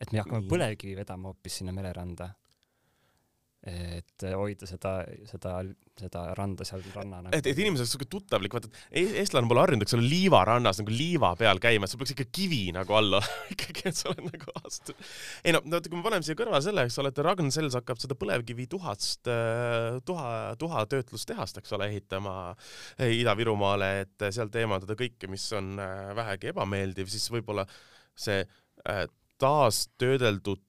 et 0.00 0.12
me 0.12 0.22
hakkame 0.22 0.48
põlevkivi 0.50 0.96
vedama 0.98 1.32
hoopis 1.32 1.62
sinna 1.62 1.74
mereranda 1.76 2.32
et 3.66 4.24
hoida 4.30 4.66
seda, 4.68 4.92
seda, 5.26 5.56
seda 5.98 6.22
randa 6.38 6.64
seal 6.66 6.84
ranna 6.94 7.22
nagu. 7.24 7.34
et, 7.34 7.46
et 7.50 7.58
inimesel 7.58 7.82
oleks 7.82 7.94
siuke 7.96 8.06
tuttavlik, 8.10 8.54
vaata, 8.54 8.70
et 8.90 9.16
eestlane 9.22 9.50
pole 9.50 9.62
harjunud, 9.64 9.82
eks 9.86 9.96
ole, 9.96 10.06
liivarannas 10.10 10.80
nagu 10.82 10.94
liiva 10.94 11.32
peal 11.38 11.60
käima, 11.62 11.88
sul 11.90 12.00
peaks 12.00 12.14
ikka 12.14 12.28
kivi 12.38 12.60
nagu 12.76 12.96
all 12.96 13.18
olema 13.18 13.48
ikkagi, 13.54 13.84
et 13.90 13.98
sa 13.98 14.10
oled 14.12 14.28
nagu 14.28 14.54
aastaid. 14.62 15.08
ei 15.42 15.56
no, 15.56 15.62
no 15.66 15.80
kui 15.82 15.98
me 15.98 16.04
paneme 16.06 16.26
siia 16.26 16.38
kõrvale 16.38 16.62
selle, 16.64 16.86
eks 16.86 17.00
ole, 17.02 17.12
et 17.14 17.22
Ragn-Sells 17.26 17.78
hakkab 17.80 18.02
seda 18.02 18.18
põlevkivituhast, 18.20 19.32
äh, 19.32 19.98
tuha, 20.06 20.30
tuhatöötlustehast, 20.62 21.60
eks 21.62 21.76
ole, 21.76 21.90
ehitama 21.92 22.36
Ida-Virumaale, 23.02 23.90
et 24.04 24.28
sealt 24.30 24.56
eemaldada 24.60 24.98
kõike, 24.98 25.30
mis 25.32 25.46
on 25.56 25.74
äh, 25.82 26.12
vähegi 26.16 26.52
ebameeldiv, 26.54 27.10
siis 27.12 27.26
võib-olla 27.34 27.66
see 28.16 28.42
äh, 28.42 29.04
taastöödeldud 29.42 30.62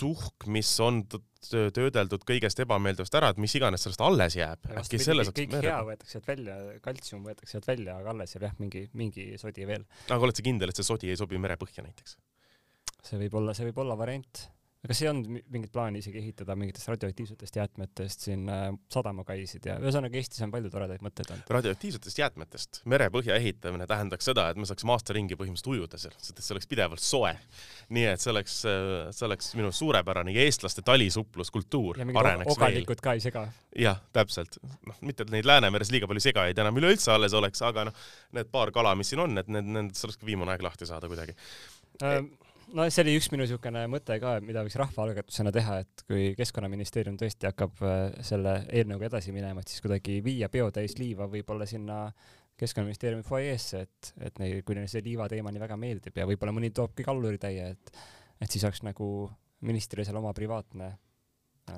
tuhk, 0.00 0.46
mis 0.50 0.70
on 0.82 1.02
töödeldud 1.44 2.24
kõigest 2.26 2.60
ebameeldivast 2.64 3.14
ära, 3.18 3.30
et 3.32 3.40
mis 3.42 3.54
iganes 3.58 3.84
sellest 3.84 4.02
alles 4.04 4.36
jääb. 4.38 4.66
kõik 4.66 5.56
hea 5.60 5.80
võetakse 5.86 6.16
sealt 6.16 6.28
välja, 6.28 6.56
kaltsium 6.84 7.24
võetakse 7.26 7.56
sealt 7.56 7.68
välja, 7.68 7.98
aga 8.00 8.14
alles 8.14 8.34
jääb 8.34 8.48
jah, 8.48 8.56
mingi, 8.62 8.86
mingi 8.92 9.26
sodi 9.40 9.66
veel. 9.68 9.86
aga 10.08 10.20
oled 10.20 10.36
sa 10.36 10.46
kindel, 10.46 10.72
et 10.72 10.80
see 10.80 10.86
sodi 10.86 11.12
ei 11.12 11.20
sobi 11.20 11.40
merepõhja 11.42 11.84
näiteks? 11.86 12.16
see 13.04 13.20
võib 13.20 13.36
olla, 13.40 13.54
see 13.56 13.68
võib 13.68 13.82
olla 13.84 13.96
variant. 14.00 14.46
Kas 14.88 15.00
ei 15.02 15.08
olnud 15.08 15.28
mingit 15.52 15.72
plaani 15.72 16.00
isegi 16.02 16.18
ehitada 16.20 16.56
mingitest 16.58 16.88
radioaktiivsetest 16.92 17.56
jäätmetest 17.56 18.26
siin 18.26 18.48
äh, 18.52 18.66
sadamakaisid 18.92 19.64
ja 19.68 19.76
ühesõnaga 19.80 20.18
Eestis 20.20 20.42
on 20.44 20.52
palju 20.52 20.70
toredaid 20.72 21.04
mõtteid 21.04 21.30
olnud. 21.32 21.52
radioaktiivsetest 21.56 22.20
jäätmetest 22.20 22.80
merepõhja 22.92 23.38
ehitamine 23.40 23.86
tähendaks 23.88 24.28
seda, 24.28 24.50
et 24.52 24.60
me 24.60 24.68
saaksime 24.68 24.92
aasta 24.92 25.16
ringi 25.16 25.38
põhimõtteliselt 25.40 25.72
ujuda 25.72 26.00
seal, 26.02 26.16
sest 26.18 26.36
et 26.36 26.44
see 26.44 26.56
oleks 26.56 26.68
pidevalt 26.70 27.04
soe. 27.04 27.32
nii 27.96 28.06
et 28.12 28.24
see 28.24 28.32
oleks, 28.34 28.58
see 28.64 29.26
oleks 29.28 29.50
minu 29.56 29.72
suurepärane 29.72 30.36
ja 30.36 30.44
eestlaste 30.44 30.84
talisuppluskultuur 30.84 32.02
areneks 32.04 32.50
veel. 32.50 32.56
okalikud 32.58 33.04
ka 33.04 33.16
ei 33.16 33.24
sega. 33.24 33.46
jah, 33.86 34.04
täpselt. 34.12 34.60
noh, 34.86 35.00
mitte 35.00 35.24
et 35.24 35.32
neid 35.32 35.48
Läänemeres 35.48 35.92
liiga 35.94 36.10
palju 36.10 36.28
segajaid 36.28 36.60
enam 36.60 36.82
üleüldse 36.82 37.12
alles 37.14 37.32
oleks, 37.32 37.64
aga 37.64 37.88
noh, 37.88 38.06
need 38.36 38.52
paar 38.52 38.72
kala, 38.74 38.92
mis 39.00 39.14
siin 39.14 39.24
on, 39.24 39.38
et 39.40 39.48
need, 39.48 39.74
nendest 39.80 40.04
oleks 40.04 40.20
ka 40.20 40.28
viimane 40.28 40.52
aeg 40.52 40.68
lahti 40.68 40.88
saada 40.88 41.08
kuidagi 41.08 41.36
ähm 42.02 42.34
no 42.74 42.86
see 42.90 43.04
oli 43.04 43.14
üks 43.18 43.28
minu 43.32 43.44
niisugune 43.44 43.84
mõte 43.90 44.16
ka, 44.22 44.36
mida 44.44 44.64
võiks 44.66 44.76
rahvaalgatusena 44.80 45.52
teha, 45.54 45.80
et 45.84 46.04
kui 46.08 46.32
Keskkonnaministeerium 46.38 47.18
tõesti 47.20 47.48
hakkab 47.48 47.82
äh, 47.86 48.00
selle 48.26 48.56
eelnõuga 48.74 49.08
edasi 49.10 49.34
minema, 49.34 49.62
et 49.62 49.70
siis 49.70 49.84
kuidagi 49.84 50.18
viia 50.24 50.50
peotäis 50.52 50.98
liiva 51.00 51.28
võib-olla 51.30 51.68
sinna 51.70 52.08
Keskkonnaministeeriumi 52.60 53.26
fuajeesse, 53.26 53.84
et, 53.86 54.10
et 54.28 54.42
neil, 54.42 54.60
kui 54.66 54.76
neile 54.78 54.90
see 54.90 55.02
liiva 55.04 55.26
teema 55.30 55.52
nii 55.54 55.62
väga 55.64 55.78
meeldib 55.80 56.20
ja 56.20 56.26
võib-olla 56.30 56.54
mõni 56.54 56.70
toobki 56.74 57.06
kalluritäie, 57.06 57.72
et, 57.74 58.04
et 58.42 58.50
siis 58.50 58.66
oleks 58.66 58.84
nagu 58.86 59.08
ministril 59.66 60.06
seal 60.06 60.20
oma 60.20 60.34
privaatne 60.36 60.92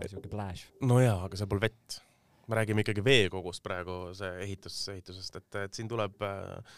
niisugune 0.00 0.29
äh, 0.29 0.35
plääž. 0.35 0.67
no 0.88 1.00
jaa, 1.00 1.23
aga 1.29 1.38
seal 1.38 1.49
pole 1.50 1.69
vett. 1.69 2.00
me 2.47 2.61
räägime 2.61 2.85
ikkagi 2.85 3.05
veekogust 3.05 3.65
praegu, 3.65 4.15
see 4.17 4.31
ehitus, 4.45 4.76
ehitusest, 4.93 5.41
et, 5.43 5.65
et 5.67 5.75
siin 5.75 5.88
tuleb 5.91 6.21
Äh, 6.23 6.76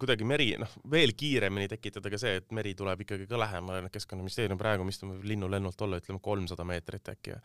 kuidagi 0.00 0.24
meri, 0.24 0.52
noh, 0.60 0.70
veel 0.90 1.12
kiiremini 1.18 1.68
tekitada 1.68 2.08
ka 2.12 2.20
see, 2.20 2.38
et 2.40 2.52
meri 2.56 2.72
tuleb 2.78 3.02
ikkagi 3.04 3.26
ka 3.28 3.40
lähemale, 3.40 3.90
keskkonnaministeerium 3.92 4.60
praegu, 4.60 4.86
me 4.86 4.94
istume 4.94 5.18
linnulennult 5.28 5.84
olla, 5.84 5.98
ütleme 6.00 6.22
kolmsada 6.24 6.64
meetrit 6.68 7.10
äkki. 7.12 7.36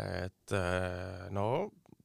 et 0.00 0.52
äh, 0.54 1.30
no 1.34 1.46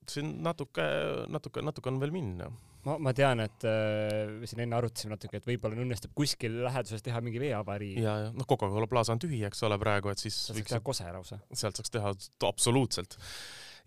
siin 0.10 0.38
natuke, 0.46 0.86
natuke, 1.30 1.62
natuke 1.66 1.92
on 1.92 2.00
veel 2.02 2.14
minna 2.16 2.48
ma, 2.86 2.96
ma 3.02 3.14
tean, 3.18 3.42
et 3.44 3.66
äh, 3.68 4.46
siin 4.48 4.64
enne 4.66 4.78
arutasime 4.78 5.16
natuke, 5.16 5.42
et 5.42 5.48
võib-olla 5.50 5.84
õnnestub 5.84 6.14
kuskil 6.18 6.62
läheduses 6.66 7.04
teha 7.06 7.22
mingi 7.26 7.42
veeavarii. 7.42 7.96
ja, 8.02 8.16
ja 8.26 8.34
noh, 8.34 8.48
Coca-Cola 8.48 8.90
plaasa 8.90 9.16
on 9.16 9.22
tühi, 9.22 9.42
eks 9.48 9.64
ole, 9.68 9.78
praegu, 9.82 10.14
et 10.14 10.22
siis. 10.22 10.38
sealt 10.48 10.62
saaks 10.62 10.76
teha 10.76 10.86
kose 10.86 11.12
lausa. 11.12 11.40
sealt 11.52 11.82
saaks 11.82 11.94
teha 11.98 12.14
absoluutselt 12.48 13.20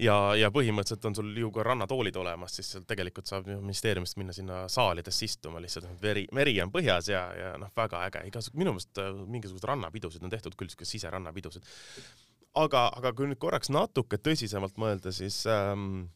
ja, 0.02 0.16
ja 0.38 0.50
põhimõtteliselt 0.54 1.06
on 1.10 1.16
sul 1.18 1.30
ju 1.40 1.50
ka 1.54 1.64
rannatoolid 1.66 2.16
olemas, 2.20 2.54
siis 2.58 2.70
seal 2.74 2.84
tegelikult 2.88 3.30
saab 3.30 3.48
ministeeriumist 3.50 4.18
minna 4.20 4.34
sinna 4.36 4.60
saalidesse 4.72 5.26
istuma 5.26 5.62
lihtsalt, 5.62 5.90
veri, 6.02 6.26
meri 6.34 6.56
on 6.64 6.72
põhjas 6.74 7.10
ja, 7.12 7.24
ja 7.36 7.54
noh, 7.60 7.72
väga 7.76 8.04
äge, 8.08 8.24
igasugu, 8.30 8.60
minu 8.62 8.76
meelest 8.76 9.02
äh, 9.02 9.10
mingisuguseid 9.36 9.70
rannapidusid 9.72 10.24
on 10.24 10.34
tehtud 10.34 10.58
küll, 10.58 10.70
siuksed 10.72 10.92
siserannapidusid. 10.92 11.66
aga, 12.58 12.88
aga 13.00 13.12
kui 13.14 13.30
nüüd 13.30 13.40
korraks 13.42 13.72
natuke 13.74 14.20
tõsisemalt 14.22 14.78
mõelda, 14.80 15.12
siis 15.14 15.44
ähm, 15.50 16.06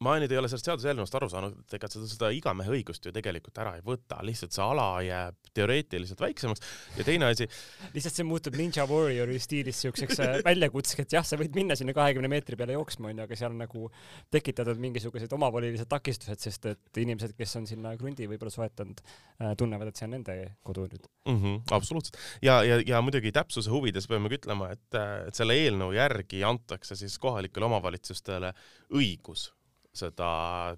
ma 0.00 0.14
nüüd 0.16 0.32
ei 0.32 0.38
ole 0.40 0.48
sellest 0.48 0.68
seaduseelnõust 0.68 1.16
aru 1.18 1.26
saanud, 1.28 1.56
et 1.60 1.74
ega 1.76 1.88
seda, 1.92 2.06
seda 2.08 2.30
igamehe 2.32 2.72
õigust 2.72 3.04
ju 3.04 3.12
tegelikult 3.12 3.58
ära 3.60 3.74
ei 3.76 3.82
võta, 3.84 4.16
lihtsalt 4.24 4.54
see 4.56 4.64
ala 4.64 4.86
jääb 5.04 5.50
teoreetiliselt 5.56 6.22
väiksemaks 6.24 6.64
ja 6.96 7.04
teine 7.04 7.28
asi. 7.28 7.44
lihtsalt 7.92 8.16
see 8.16 8.24
muutub 8.24 8.56
Ninja 8.56 8.86
Warriori 8.88 9.36
stiilis 9.42 9.82
siukseks 9.84 10.22
äh, 10.24 10.38
väljakutseks, 10.46 11.04
et 11.04 11.16
jah, 11.18 11.26
sa 11.26 11.36
võid 11.40 11.52
minna 11.58 11.76
sinna 11.76 11.92
kahekümne 11.96 12.30
meetri 12.32 12.56
peale 12.56 12.78
jooksma 12.78 13.12
onju, 13.12 13.26
aga 13.28 13.38
seal 13.42 13.52
nagu 13.58 13.90
tekitatud 14.32 14.80
mingisugused 14.80 15.36
omavolilised 15.36 15.90
takistused, 15.92 16.40
sest 16.48 16.70
et 16.72 17.02
inimesed, 17.04 17.36
kes 17.36 17.54
on 17.60 17.68
sinna 17.68 17.92
krundi 18.00 18.30
võib-olla 18.30 18.56
soetanud, 18.56 19.04
äh, 19.04 19.52
tunnevad, 19.60 19.92
et 19.92 20.00
see 20.00 20.08
on 20.08 20.16
nende 20.16 20.40
kodu 20.64 20.88
nüüd 20.88 21.04
mm. 21.28 21.36
-hmm, 21.36 21.62
absoluutselt 21.76 22.16
ja, 22.40 22.62
ja, 22.64 22.80
ja 22.86 23.04
muidugi 23.04 23.36
täpsuse 23.36 23.68
huvides 23.68 24.08
peame 24.08 24.32
ka 24.32 24.40
ütlema, 24.40 24.72
et, 24.72 25.00
et 25.28 25.36
selle 25.36 25.60
eelnõu 25.60 25.92
järgi 25.92 26.40
antakse 26.46 26.96
siis 26.96 27.20
kohalikele 27.20 27.68
omavalitsustele 27.68 28.54
õigus 28.96 29.50
seda 29.90 30.30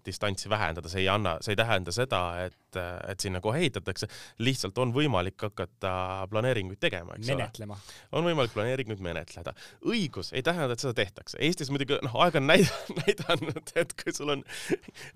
distantsi 0.06 0.48
vähendada, 0.48 0.88
see 0.88 1.02
ei 1.02 1.08
anna, 1.12 1.34
see 1.44 1.52
ei 1.52 1.58
tähenda 1.60 1.92
seda, 1.92 2.20
et, 2.46 2.78
et 3.10 3.20
sinna 3.20 3.42
kohe 3.44 3.60
ehitatakse, 3.60 4.08
lihtsalt 4.40 4.78
on 4.80 4.94
võimalik 4.96 5.44
hakata 5.44 5.92
planeeringuid 6.32 6.80
tegema, 6.80 7.18
eks 7.18 7.28
menetlema. 7.28 7.76
ole. 7.76 7.98
on 8.18 8.28
võimalik 8.30 8.54
planeeringuid 8.54 9.02
menetleda. 9.04 9.52
õigus 9.84 10.32
ei 10.32 10.44
tähenda, 10.46 10.72
et 10.72 10.84
seda 10.84 10.94
tehtakse. 11.02 11.36
Eestis 11.44 11.68
muidugi, 11.74 11.98
noh, 12.06 12.16
aeg 12.24 12.40
on 12.40 12.48
näid-, 12.48 12.72
näidanud, 13.02 13.74
et 13.84 13.94
kui 14.00 14.16
sul 14.16 14.32
on 14.38 14.46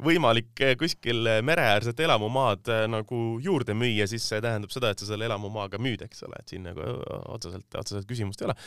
võimalik 0.04 0.64
kuskil 0.78 1.32
mereäärset 1.46 2.04
elamumaad 2.04 2.68
äh, 2.72 2.84
nagu 2.92 3.22
juurde 3.42 3.76
müüa, 3.78 4.08
siis 4.10 4.28
see 4.28 4.44
tähendab 4.44 4.76
seda, 4.76 4.92
et 4.92 5.00
sa 5.00 5.08
selle 5.08 5.28
elamumaaga 5.30 5.80
müüd, 5.80 6.04
eks 6.04 6.26
ole, 6.28 6.44
et 6.44 6.52
siin 6.52 6.68
nagu 6.68 6.84
otseselt, 7.32 7.68
otseselt 7.72 8.08
küsimust 8.12 8.44
ei 8.44 8.50
ole. 8.50 8.60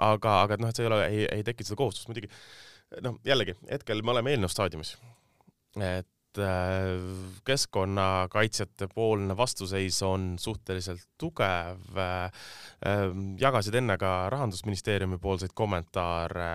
aga, 0.00 0.36
aga 0.46 0.62
noh, 0.64 0.72
et 0.72 0.80
see 0.80 0.88
ei 0.88 0.94
ole, 0.94 1.06
ei, 1.12 1.24
ei 1.28 1.44
tekita 1.44 1.74
seda 1.74 1.82
kohustust 1.84 2.08
muidugi 2.08 2.32
noh, 3.04 3.18
jällegi 3.26 3.56
hetkel 3.70 4.02
me 4.04 4.14
oleme 4.14 4.34
eelnõu 4.34 4.50
staadiumis, 4.52 4.94
et 5.80 6.40
äh, 6.42 6.92
keskkonnakaitsjate 7.48 8.88
poolne 8.94 9.36
vastuseis 9.36 10.02
on 10.06 10.34
suhteliselt 10.42 11.08
tugev. 11.20 11.82
Äh, 11.96 12.46
jagasid 13.40 13.80
enne 13.80 13.98
ka 14.00 14.14
rahandusministeeriumi 14.32 15.20
poolseid 15.22 15.54
kommentaare 15.54 16.48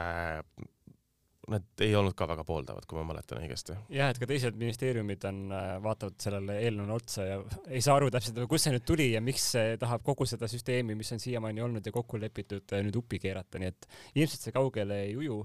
need 1.48 1.84
ei 1.84 1.94
olnud 1.96 2.16
ka 2.18 2.28
väga 2.28 2.44
pooldavad, 2.48 2.86
kui 2.88 2.98
ma 3.00 3.06
mäletan 3.08 3.40
õigesti. 3.40 3.76
jah, 3.94 4.12
et 4.12 4.20
ka 4.20 4.28
teised 4.28 4.58
ministeeriumid 4.60 5.24
on, 5.30 5.40
äh, 5.56 5.70
vaatavad 5.84 6.18
sellele 6.20 6.58
eelnõule 6.60 6.98
otsa 6.98 7.24
ja 7.28 7.38
ei 7.70 7.82
saa 7.84 7.96
aru 8.00 8.12
täpselt, 8.12 8.42
kust 8.52 8.68
see 8.68 8.76
nüüd 8.76 8.86
tuli 8.88 9.08
ja 9.14 9.22
miks 9.24 9.48
see 9.56 9.78
tahab 9.80 10.04
kogu 10.04 10.28
seda 10.28 10.50
süsteemi, 10.52 10.98
mis 11.00 11.12
on 11.16 11.24
siiamaani 11.24 11.64
olnud 11.64 11.88
ja 11.88 11.96
kokku 11.96 12.20
lepitud, 12.20 12.76
nüüd 12.84 13.00
uppi 13.00 13.22
keerata, 13.24 13.62
nii 13.64 13.72
et 13.72 13.90
ilmselt 14.16 14.50
see 14.50 14.56
kaugele 14.56 15.02
ei 15.08 15.16
uju 15.16 15.40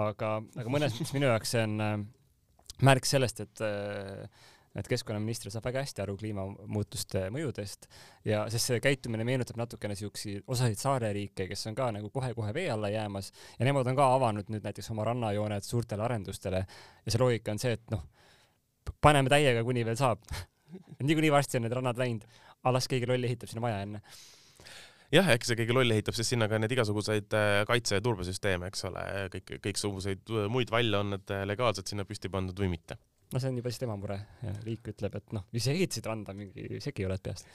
aga, 0.00 0.34
aga 0.58 0.72
mõnes 0.72 0.96
mõttes 0.96 1.14
minu 1.16 1.30
jaoks 1.30 1.54
see 1.54 1.62
on 1.66 1.78
äh, 1.84 1.94
märk 2.84 3.06
sellest, 3.08 3.44
et 3.44 3.64
äh, 3.64 4.26
et 4.74 4.88
keskkonnaminister 4.90 5.52
saab 5.54 5.68
väga 5.68 5.84
hästi 5.84 6.02
aru 6.02 6.16
kliimamuutuste 6.18 7.28
mõjudest. 7.30 7.86
Ja 8.26 8.40
sest 8.50 8.72
see 8.72 8.80
käitumine 8.82 9.22
meenutab 9.26 9.60
natukene 9.60 9.94
siukseid 9.94 10.42
osasid 10.50 10.80
saareriike, 10.82 11.46
kes 11.46 11.62
on 11.70 11.76
ka 11.78 11.92
nagu 11.94 12.10
kohe-kohe 12.10 12.50
vee 12.56 12.66
alla 12.74 12.90
jäämas. 12.90 13.30
Ja 13.60 13.68
nemad 13.68 13.86
on 13.86 13.98
ka 13.98 14.08
avanud 14.16 14.50
nüüd 14.50 14.66
näiteks 14.66 14.90
oma 14.90 15.06
rannajooned 15.06 15.66
suurtele 15.66 16.02
arendustele. 16.02 16.64
Ja 17.06 17.14
see 17.14 17.22
loogika 17.22 17.54
on 17.54 17.62
see, 17.62 17.76
et 17.78 17.94
noh, 17.94 18.02
paneme 18.98 19.30
täiega, 19.30 19.62
kuni 19.62 19.86
veel 19.86 20.00
saab. 20.00 20.26
Niikuinii 21.06 21.30
varsti 21.30 21.60
on 21.60 21.68
need 21.68 21.78
rannad 21.78 22.00
läinud, 22.00 22.26
aga 22.64 22.74
las 22.74 22.90
keegi 22.90 23.06
loll 23.06 23.30
ehitab 23.30 23.52
sinna 23.52 23.62
maja 23.62 23.78
enne 23.86 24.02
jah, 25.14 25.30
äkki 25.34 25.50
see 25.50 25.58
keegi 25.60 25.76
loll 25.76 25.94
ehitab 25.94 26.16
siis 26.16 26.32
sinna 26.34 26.48
ka 26.50 26.58
neid 26.60 26.74
igasuguseid 26.74 27.34
äh, 27.38 27.62
kaitse- 27.68 27.98
ja 27.98 28.04
turbesüsteeme, 28.04 28.70
eks 28.70 28.86
ole, 28.90 29.04
kõik, 29.34 29.56
kõiksuguseid 29.68 30.32
äh, 30.34 30.46
muid 30.52 30.72
valle 30.74 31.00
on 31.00 31.14
need 31.14 31.34
äh, 31.34 31.44
legaalselt 31.48 31.90
sinna 31.90 32.06
püsti 32.08 32.30
pandud 32.32 32.58
või 32.64 32.72
mitte. 32.76 32.98
no 33.32 33.42
see 33.42 33.50
on 33.50 33.60
juba 33.60 33.72
siis 33.72 33.82
tema 33.82 33.96
mure 34.00 34.18
riik 34.66 34.92
ütleb, 34.94 35.20
et 35.20 35.36
noh, 35.36 35.46
ise 35.54 35.74
ehitasid 35.74 36.10
randa, 36.10 36.34
mingi 36.36 36.80
segi 36.84 37.06
oled 37.06 37.22
peast 37.24 37.48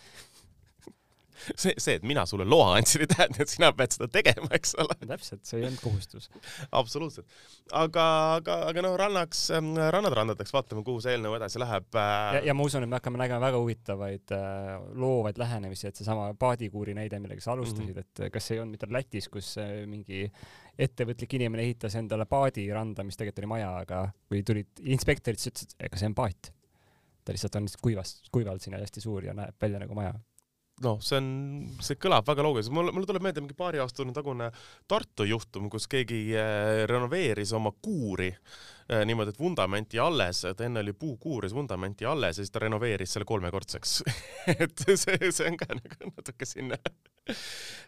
see, 1.56 1.74
see, 1.78 1.98
et 2.00 2.06
mina 2.08 2.26
sulle 2.30 2.46
loa 2.48 2.76
andsin, 2.78 3.04
ei 3.06 3.10
tähenda, 3.12 3.42
et 3.44 3.52
sina 3.52 3.72
pead 3.76 3.96
seda 3.96 4.10
tegema, 4.12 4.50
eks 4.58 4.76
ole. 4.82 4.96
täpselt, 5.08 5.44
see 5.48 5.60
ei 5.62 5.68
olnud 5.68 5.82
kohustus. 5.84 6.30
absoluutselt. 6.72 7.28
aga, 7.72 8.06
aga, 8.40 8.60
aga 8.70 8.84
noh, 8.86 8.96
rannaks, 9.00 9.46
rannad 9.96 10.16
randadeks, 10.20 10.54
vaatame, 10.56 10.84
kuhu 10.88 11.02
see 11.04 11.16
eelnõu 11.18 11.36
edasi 11.40 11.62
läheb. 11.62 11.90
Äh. 11.96 12.40
ja, 12.40 12.44
ja 12.50 12.58
ma 12.58 12.68
usun, 12.68 12.86
et 12.86 12.92
me 12.92 13.00
hakkame 13.00 13.22
nägema 13.22 13.44
väga 13.48 13.62
huvitavaid 13.62 14.36
äh, 14.36 14.72
loovaid 15.00 15.42
lähenemisi, 15.42 15.90
et 15.90 16.00
seesama 16.00 16.32
paadikuuri 16.40 16.96
näide, 16.98 17.22
millega 17.24 17.44
sa 17.44 17.54
alustasid 17.56 17.94
mm, 17.94 18.02
-hmm. 18.02 18.26
et 18.28 18.34
kas 18.34 18.50
see 18.50 18.58
ei 18.58 18.64
olnud 18.64 18.78
mitte 18.78 18.92
Lätis, 18.94 19.30
kus 19.32 19.56
äh, 19.62 19.84
mingi 19.90 20.28
ettevõtlik 20.80 21.36
inimene 21.36 21.66
ehitas 21.68 21.96
endale 22.00 22.26
paadi 22.30 22.68
randa, 22.74 23.04
mis 23.04 23.18
tegelikult 23.20 23.44
oli 23.44 23.52
maja, 23.52 23.74
aga 23.84 24.06
kui 24.30 24.44
tulid 24.48 24.82
inspektorid, 24.96 25.40
siis 25.40 25.54
ütlesid, 25.54 25.76
ega 25.90 26.00
see 26.00 26.10
on 26.10 26.16
paat. 26.16 26.54
ta 27.24 27.36
lihtsalt 27.36 27.56
on 27.60 27.68
kuivas, 27.82 28.22
kuivalt 28.32 28.64
siin 28.64 28.74
hästi 28.80 29.02
suur 29.04 29.26
ja 29.28 29.36
näeb 29.38 29.56
välja 29.62 29.80
nagu 29.84 29.94
maja 29.94 30.16
noh, 30.84 31.00
see 31.04 31.20
on, 31.20 31.30
see 31.84 32.00
kõlab 32.00 32.28
väga 32.28 32.44
loogiliselt, 32.46 32.76
mulle, 32.76 32.94
mulle 32.96 33.10
tuleb 33.10 33.26
meelde 33.26 33.44
mingi 33.44 33.58
paari 33.58 33.82
aastane 33.84 34.14
tagune 34.16 34.50
Tartu 34.90 35.28
juhtum, 35.28 35.70
kus 35.72 35.88
keegi 35.92 36.22
äh, 36.40 36.84
renoveeris 36.90 37.54
oma 37.58 37.72
kuuri 37.84 38.30
äh, 38.32 39.04
niimoodi, 39.08 39.34
et 39.36 39.42
vundament 39.42 39.94
jäi 39.96 40.04
alles, 40.06 40.44
et 40.50 40.64
enne 40.66 40.84
oli 40.84 40.96
puukuur 40.98 41.46
ja 41.46 41.52
see 41.52 41.60
vundament 41.60 42.02
jäi 42.02 42.12
alles 42.12 42.40
ja 42.40 42.46
siis 42.46 42.54
ta 42.54 42.64
renoveeris 42.64 43.16
selle 43.16 43.28
kolmekordseks 43.30 44.00
et 44.56 44.86
see, 44.96 45.32
see 45.32 45.48
on 45.50 45.60
ka 45.60 45.72
nagu 45.76 46.12
natuke 46.16 46.48
sinna 46.48 46.80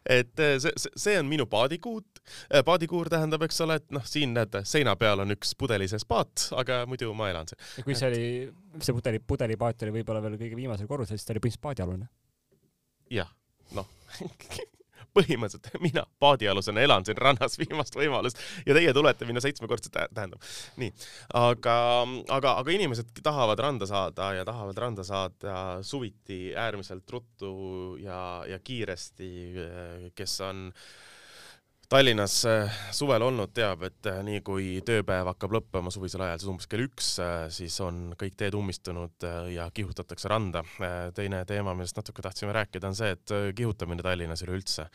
et 0.05 0.43
äh, 0.43 0.55
see, 0.61 0.89
see 0.95 1.17
on 1.19 1.29
minu 1.29 1.47
paadikuut. 1.49 2.21
paadikuur 2.65 3.09
tähendab, 3.09 3.41
eks 3.47 3.63
ole, 3.65 3.79
et 3.81 3.93
noh, 3.95 4.03
siin 4.05 4.35
näete, 4.37 4.65
seina 4.67 4.95
peal 4.99 5.23
on 5.23 5.33
üks 5.33 5.55
pudeli 5.57 5.87
sees 5.89 6.05
paat, 6.07 6.51
aga 6.59 6.83
muidu 6.89 7.13
ma 7.17 7.31
elan 7.31 7.49
siin. 7.49 7.61
ja 7.79 7.87
kui 7.87 7.97
see 7.97 8.11
et... 8.11 8.17
oli, 8.17 8.81
see 8.83 8.97
pudeli, 8.97 9.23
pudelipaat 9.33 9.87
oli 9.87 10.01
võib-olla 10.01 10.23
veel 10.25 10.37
kõige 10.41 10.59
viimasel 10.59 10.89
korrusel, 10.91 11.17
siis 11.17 11.25
ta 11.25 11.33
oli 11.33 11.43
põhimõtteliselt 11.43 11.69
paadialune 11.69 12.11
jah, 13.11 13.31
noh 13.75 13.89
põhimõtteliselt 15.15 15.81
mina 15.83 16.05
paadialusena 16.23 16.83
elan 16.85 17.03
siin 17.03 17.19
rannas 17.19 17.57
viimast 17.59 17.95
võimalust 17.99 18.39
ja 18.63 18.75
teie 18.77 18.93
tulete 18.95 19.27
minna 19.27 19.43
seitsmekordselt, 19.43 19.97
tähendab. 20.15 20.39
nii, 20.79 20.93
aga, 21.35 21.75
aga, 22.31 22.55
aga 22.63 22.75
inimesed 22.77 23.11
tahavad 23.23 23.59
randa 23.59 23.87
saada 23.89 24.31
ja 24.37 24.47
tahavad 24.47 24.79
randa 24.79 25.03
saada 25.07 25.55
suviti 25.83 26.53
äärmiselt 26.55 27.11
ruttu 27.11 27.53
ja, 27.99 28.21
ja 28.47 28.59
kiiresti, 28.63 29.31
kes 30.15 30.39
on 30.47 30.69
äh, 30.69 30.85
Tallinnas 31.91 32.45
äh, 32.45 32.69
suvel 32.95 33.19
olnud, 33.25 33.51
teab, 33.51 33.81
et 33.83 34.07
äh, 34.07 34.21
nii 34.23 34.39
kui 34.47 34.67
tööpäev 34.87 35.27
hakkab 35.33 35.57
lõppema 35.57 35.91
suvisel 35.91 36.21
ajal, 36.23 36.37
siis 36.39 36.51
umbes 36.53 36.69
kell 36.71 36.85
üks, 36.85 37.09
äh, 37.19 37.49
siis 37.51 37.75
on 37.83 38.13
kõik 38.15 38.37
teed 38.39 38.55
ummistunud 38.55 39.25
ja 39.51 39.65
kihutatakse 39.75 40.31
randa. 40.31 40.63
teine 41.15 41.43
teema, 41.45 41.73
millest 41.75 41.99
natuke 41.99 42.23
tahtsime 42.23 42.55
rääkida, 42.55 42.87
on 42.87 42.95
see, 42.95 43.11
et 43.17 43.35
kihutamine 43.57 44.07
Tallinnas 44.07 44.45
üleüldse 44.47 44.87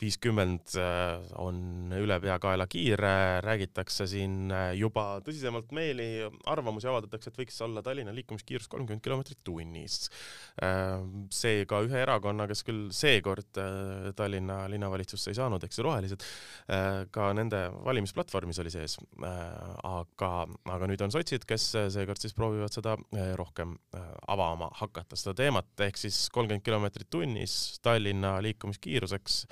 viiskümmend 0.00 0.74
äh, 0.80 1.22
on 1.38 1.92
ülepeakaela 1.94 2.66
kiire, 2.70 3.40
räägitakse 3.44 4.06
siin 4.10 4.50
äh, 4.52 4.72
juba 4.78 5.20
tõsisemalt 5.24 5.70
meeli, 5.76 6.08
arvamusi 6.50 6.88
avaldatakse, 6.90 7.30
et 7.30 7.38
võiks 7.38 7.60
olla 7.64 7.82
Tallinna 7.84 8.14
liikumiskiirus 8.16 8.66
kolmkümmend 8.72 9.04
kilomeetrit 9.04 9.40
tunnis. 9.46 10.08
Äh, 10.62 10.98
seega 11.34 11.80
ühe 11.86 12.02
erakonna, 12.02 12.48
kes 12.50 12.64
küll 12.66 12.88
seekord 12.94 13.62
Tallinna 14.16 14.64
linnavalitsusse 14.70 15.30
ei 15.30 15.38
saanud, 15.38 15.62
eks 15.64 15.78
ju, 15.78 15.84
rohelised, 15.86 16.24
ka 17.14 17.28
nende 17.36 17.60
valimisplatvormis 17.84 18.58
oli 18.62 18.72
sees. 18.72 18.96
aga, 19.20 20.30
aga 20.74 20.88
nüüd 20.88 21.02
on 21.04 21.12
sotsid, 21.14 21.44
kes 21.48 21.66
seekord 21.94 22.20
siis 22.22 22.34
proovivad 22.36 22.74
seda 22.74 22.96
rohkem 23.38 23.76
avama 24.30 24.70
hakata, 24.80 25.18
seda 25.18 25.34
teemat, 25.38 25.70
ehk 25.86 25.98
siis 26.00 26.24
kolmkümmend 26.34 26.64
kilomeetrit 26.66 27.10
tunnis 27.12 27.56
Tallinna 27.84 28.36
liikumiskiiruseks 28.44 29.44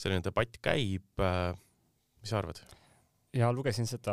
selline 0.00 0.24
debatt 0.24 0.60
käib. 0.64 1.08
Äh, 1.22 1.56
mis 2.20 2.32
sa 2.32 2.42
arvad? 2.42 2.62
ja 3.30 3.46
lugesin 3.54 3.86
seda 3.86 4.12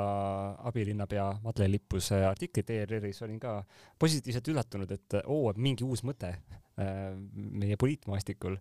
abilinnapea 0.69 1.23
Madle 1.41 1.65
Lippuse 1.71 2.19
artiklit 2.27 2.69
ERR-is, 2.69 3.23
olin 3.25 3.39
ka 3.41 3.55
positiivselt 3.97 4.51
üllatunud, 4.51 4.91
et 4.93 5.15
oo, 5.23 5.47
mingi 5.57 5.81
uus 5.87 6.03
mõte 6.05 6.29
äh, 6.35 6.99
meie 7.33 7.79
poliitmaastikul 7.81 8.59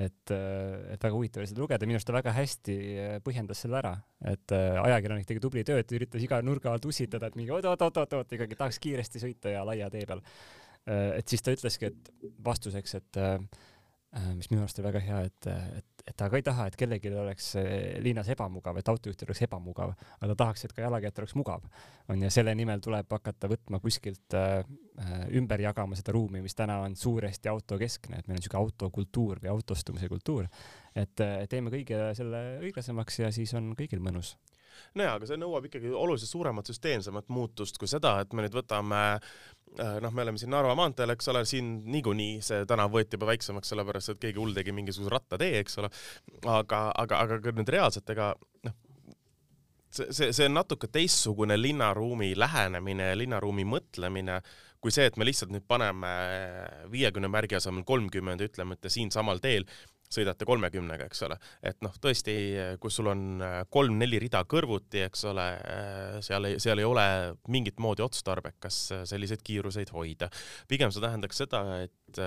et, 0.00 0.32
äh, 0.32 0.94
et 0.94 1.04
väga 1.04 1.12
huvitav 1.12 1.42
oli 1.42 1.50
seda 1.50 1.60
lugeda, 1.60 1.84
minu 1.84 1.98
arust 2.00 2.08
ta 2.08 2.16
väga 2.16 2.32
hästi 2.32 2.78
põhjendas 3.26 3.60
selle 3.60 3.76
ära, 3.82 3.92
et 4.32 4.56
ajakirjanik 4.56 5.28
tegi 5.28 5.44
tubli 5.44 5.66
tööd, 5.68 5.92
üritas 5.98 6.24
iga 6.24 6.40
nurga 6.48 6.72
alt 6.72 6.88
ussitada, 6.88 7.28
et 7.28 7.36
mingi 7.36 7.52
oot-oot-oot-oot, 7.52 8.32
ikkagi 8.38 8.56
tahaks 8.56 8.80
kiiresti 8.80 9.20
sõita 9.20 9.52
ja 9.52 9.66
laia 9.68 9.90
tee 9.92 10.08
peal. 10.08 10.24
et 10.88 11.28
siis 11.28 11.44
ta 11.44 11.52
ütleski, 11.52 11.92
et 11.92 12.32
vastuseks, 12.40 12.96
et 13.02 13.20
mis 14.34 14.48
minu 14.50 14.64
arust 14.64 14.80
oli 14.80 14.88
väga 14.88 15.02
hea, 15.04 15.20
et, 15.28 15.50
et 15.80 15.89
et 16.06 16.16
ta 16.16 16.28
ka 16.30 16.38
ei 16.38 16.44
taha, 16.46 16.66
et 16.70 16.76
kellelgi 16.78 17.12
oleks 17.14 17.48
eh, 17.60 17.98
linnas 18.04 18.28
ebamugav, 18.32 18.78
et 18.80 18.88
autojuhtil 18.92 19.28
oleks 19.28 19.42
ebamugav, 19.46 19.94
aga 20.18 20.30
ta 20.32 20.38
tahaks, 20.44 20.64
et 20.66 20.74
ka 20.76 20.84
jalakäijatel 20.86 21.26
oleks 21.26 21.36
mugav. 21.38 21.66
on 22.10 22.22
ja 22.22 22.30
selle 22.30 22.54
nimel 22.54 22.80
tuleb 22.82 23.10
hakata 23.10 23.50
võtma 23.50 23.80
kuskilt 23.80 24.36
äh, 24.38 24.64
ümber 25.36 25.60
jagama 25.60 25.96
seda 25.98 26.12
ruumi, 26.16 26.42
mis 26.42 26.56
täna 26.58 26.80
on 26.84 26.96
suuresti 26.96 27.48
autokeskne, 27.48 28.18
et 28.18 28.28
meil 28.28 28.38
on 28.38 28.42
niisugune 28.42 28.62
autokultuur 28.64 29.42
või 29.42 29.52
autostumise 29.54 30.08
kultuur. 30.08 30.48
et 30.94 31.22
teeme 31.48 31.70
kõige 31.70 32.14
selle 32.18 32.40
õiglasemaks 32.64 33.20
ja 33.22 33.30
siis 33.32 33.54
on 33.54 33.74
kõigil 33.78 34.02
mõnus 34.02 34.36
nojaa, 34.98 35.14
aga 35.18 35.28
see 35.28 35.40
nõuab 35.40 35.68
ikkagi 35.68 35.92
oluliselt 35.92 36.32
suuremat 36.32 36.70
süsteemsemat 36.70 37.30
muutust 37.32 37.78
kui 37.80 37.90
seda, 37.90 38.18
et 38.24 38.34
me 38.36 38.44
nüüd 38.44 38.56
võtame 38.56 39.00
äh, 39.16 39.96
noh, 40.02 40.12
me 40.12 40.24
oleme 40.26 40.40
siin 40.40 40.52
Narva 40.54 40.76
maanteel, 40.78 41.14
eks 41.14 41.30
ole, 41.32 41.44
siin 41.48 41.72
niikuinii 41.90 42.38
see 42.44 42.68
tänav 42.70 42.92
võeti 42.94 43.18
juba 43.18 43.30
väiksemaks, 43.32 43.72
sellepärast 43.72 44.14
et 44.14 44.22
keegi 44.26 44.40
hull 44.42 44.56
tegi 44.56 44.74
mingisuguse 44.76 45.12
rattatee, 45.14 45.60
eks 45.64 45.80
ole. 45.82 45.92
aga, 46.46 46.86
aga, 47.04 47.26
aga 47.26 47.54
nüüd 47.56 47.74
reaalselt, 47.76 48.10
ega 48.14 48.32
noh, 48.66 48.78
see, 49.90 50.08
see, 50.08 50.32
see 50.32 50.48
on 50.50 50.58
natuke 50.58 50.90
teistsugune 50.92 51.58
linnaruumi 51.60 52.32
lähenemine 52.38 53.12
ja 53.12 53.22
linnaruumi 53.22 53.68
mõtlemine 53.68 54.40
kui 54.80 54.92
see, 54.94 55.06
et 55.10 55.16
me 55.20 55.26
lihtsalt 55.28 55.52
nüüd 55.52 55.66
paneme 55.68 56.10
viiekümne 56.92 57.28
märgi 57.28 57.58
asemel 57.58 57.84
kolmkümmend 57.88 58.40
ja 58.40 58.48
ütleme, 58.48 58.76
et 58.76 58.92
siinsamal 58.92 59.42
teel 59.44 59.66
sõidate 60.10 60.46
kolmekümnega, 60.48 61.06
eks 61.06 61.22
ole, 61.26 61.36
et 61.66 61.78
noh, 61.84 61.94
tõesti, 62.02 62.34
kus 62.82 62.98
sul 62.98 63.10
on 63.12 63.44
äh, 63.44 63.58
kolm-neli 63.70 64.18
rida 64.24 64.42
kõrvuti, 64.50 65.04
eks 65.06 65.24
ole, 65.30 65.46
äh, 65.58 66.16
seal 66.26 66.48
ei, 66.50 66.58
seal 66.62 66.82
ei 66.82 66.88
ole 66.88 67.04
mingit 67.52 67.78
moodi 67.82 68.02
otstarbekas 68.04 68.80
äh, 68.96 69.04
selliseid 69.08 69.44
kiiruseid 69.46 69.92
hoida. 69.94 70.30
pigem 70.68 70.90
see 70.90 71.04
tähendaks 71.04 71.42
seda, 71.44 71.62
et, 71.84 72.22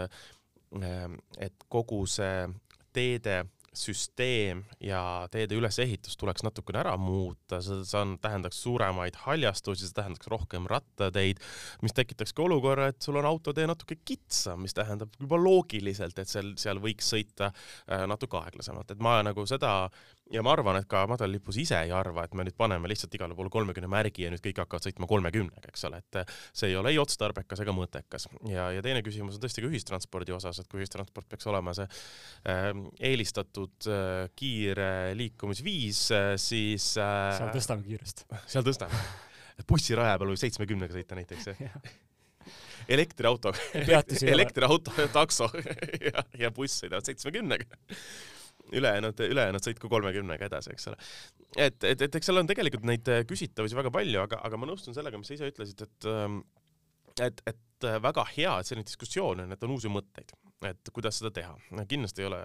et 1.43 1.67
kogu 1.69 2.05
see 2.09 2.47
teede 2.93 3.43
süsteem 3.77 4.63
ja 4.83 5.27
teede 5.31 5.57
ülesehitus 5.57 6.17
tuleks 6.19 6.45
natukene 6.45 6.81
ära 6.83 6.93
muuta, 6.99 7.59
see 7.63 7.83
on, 7.99 8.15
tähendaks 8.21 8.61
suuremaid 8.63 9.17
haljastusi, 9.25 9.87
see 9.87 9.97
tähendaks 9.97 10.29
rohkem 10.31 10.67
rattateid, 10.69 11.41
mis 11.83 11.95
tekitakski 11.97 12.45
olukorra, 12.45 12.91
et 12.91 13.01
sul 13.03 13.19
on 13.19 13.27
autotee 13.29 13.67
natuke 13.69 13.97
kitsam, 14.05 14.63
mis 14.65 14.75
tähendab 14.77 15.13
juba 15.19 15.39
loogiliselt, 15.41 16.19
et 16.19 16.31
seal, 16.31 16.53
seal 16.61 16.81
võiks 16.83 17.13
sõita 17.15 17.51
äh, 17.51 18.05
natuke 18.09 18.39
aeglasemalt, 18.41 18.93
et 18.93 19.03
ma 19.03 19.19
nagu 19.25 19.47
seda 19.49 19.73
ja 20.33 20.41
ma 20.45 20.53
arvan, 20.55 20.77
et 20.79 20.87
ka 20.89 21.03
madallipus 21.09 21.57
ise 21.61 21.77
ei 21.85 21.91
arva, 21.93 22.25
et 22.25 22.33
me 22.37 22.45
nüüd 22.47 22.55
paneme 22.57 22.89
lihtsalt 22.89 23.13
igale 23.17 23.35
poole 23.37 23.51
kolmekümne 23.53 23.89
märgi 23.91 24.25
ja 24.25 24.31
nüüd 24.33 24.41
kõik 24.43 24.63
hakkavad 24.63 24.87
sõitma 24.87 25.09
kolmekümnega, 25.09 25.69
eks 25.69 25.85
ole, 25.89 25.99
et 26.01 26.33
see 26.51 26.71
ei 26.71 26.77
ole 26.79 26.93
ei 26.93 26.99
otstarbekas 27.01 27.61
ega 27.63 27.75
mõttekas. 27.75 28.27
ja, 28.49 28.69
ja 28.73 28.85
teine 28.85 29.03
küsimus 29.05 29.37
on 29.37 29.43
tõesti 29.43 29.63
ka 29.63 29.69
ühistranspordi 29.69 30.35
osas, 30.35 30.61
et 30.61 30.69
kui 30.71 30.81
ühistransport 30.81 31.29
peaks 31.29 31.49
olema 31.51 31.75
see 31.77 31.85
äh, 31.85 32.71
eelistatud 33.12 33.89
äh, 33.89 34.31
kiire 34.39 35.13
liikumisviis 35.19 36.05
äh,, 36.15 36.31
siis 36.41 36.93
äh, 37.01 37.29
seal 37.38 37.53
tõstame 37.53 37.86
kiirust. 37.86 38.25
seal 38.55 38.65
tõstame. 38.65 39.03
bussiraja 39.69 40.17
peal 40.17 40.34
võib 40.34 40.41
seitsmekümnega 40.41 40.97
sõita 40.97 41.19
näiteks, 41.19 41.53
jah 41.53 41.77
elektriauto 42.89 43.53
elektriauto, 44.27 44.91
takso 45.13 45.47
ja, 46.10 46.23
ja 46.36 46.49
buss 46.51 46.81
sõidavad 46.81 47.08
seitsmekümnega 47.08 47.77
ülejäänud, 48.71 49.19
ülejäänud 49.28 49.65
sõitku 49.65 49.89
kolmekümnega 49.91 50.47
edasi, 50.47 50.73
eks 50.73 50.89
ole. 50.91 50.99
et, 51.58 51.84
et, 51.84 52.08
et 52.08 52.19
eks 52.19 52.30
seal 52.30 52.41
on 52.41 52.49
tegelikult 52.49 52.88
neid 52.88 53.10
äh, 53.12 53.23
küsitavusi 53.30 53.78
väga 53.78 53.91
palju, 53.93 54.23
aga, 54.23 54.39
aga 54.47 54.60
ma 54.60 54.69
nõustun 54.69 54.95
sellega, 54.95 55.19
mis 55.19 55.32
sa 55.32 55.38
ise 55.38 55.52
ütlesid, 55.52 55.84
et 55.88 56.10
ähm, 56.10 56.41
et, 57.21 57.43
et 57.45 57.86
äh, 57.88 57.99
väga 58.02 58.26
hea, 58.34 58.56
et 58.60 58.69
selline 58.69 58.88
diskussioon 58.88 59.43
on, 59.43 59.54
et 59.54 59.65
on 59.65 59.73
uusi 59.76 59.91
mõtteid, 59.91 60.34
et 60.69 60.91
kuidas 60.95 61.19
seda 61.19 61.32
teha. 61.36 61.54
kindlasti 61.89 62.23
ei 62.23 62.30
ole, 62.30 62.39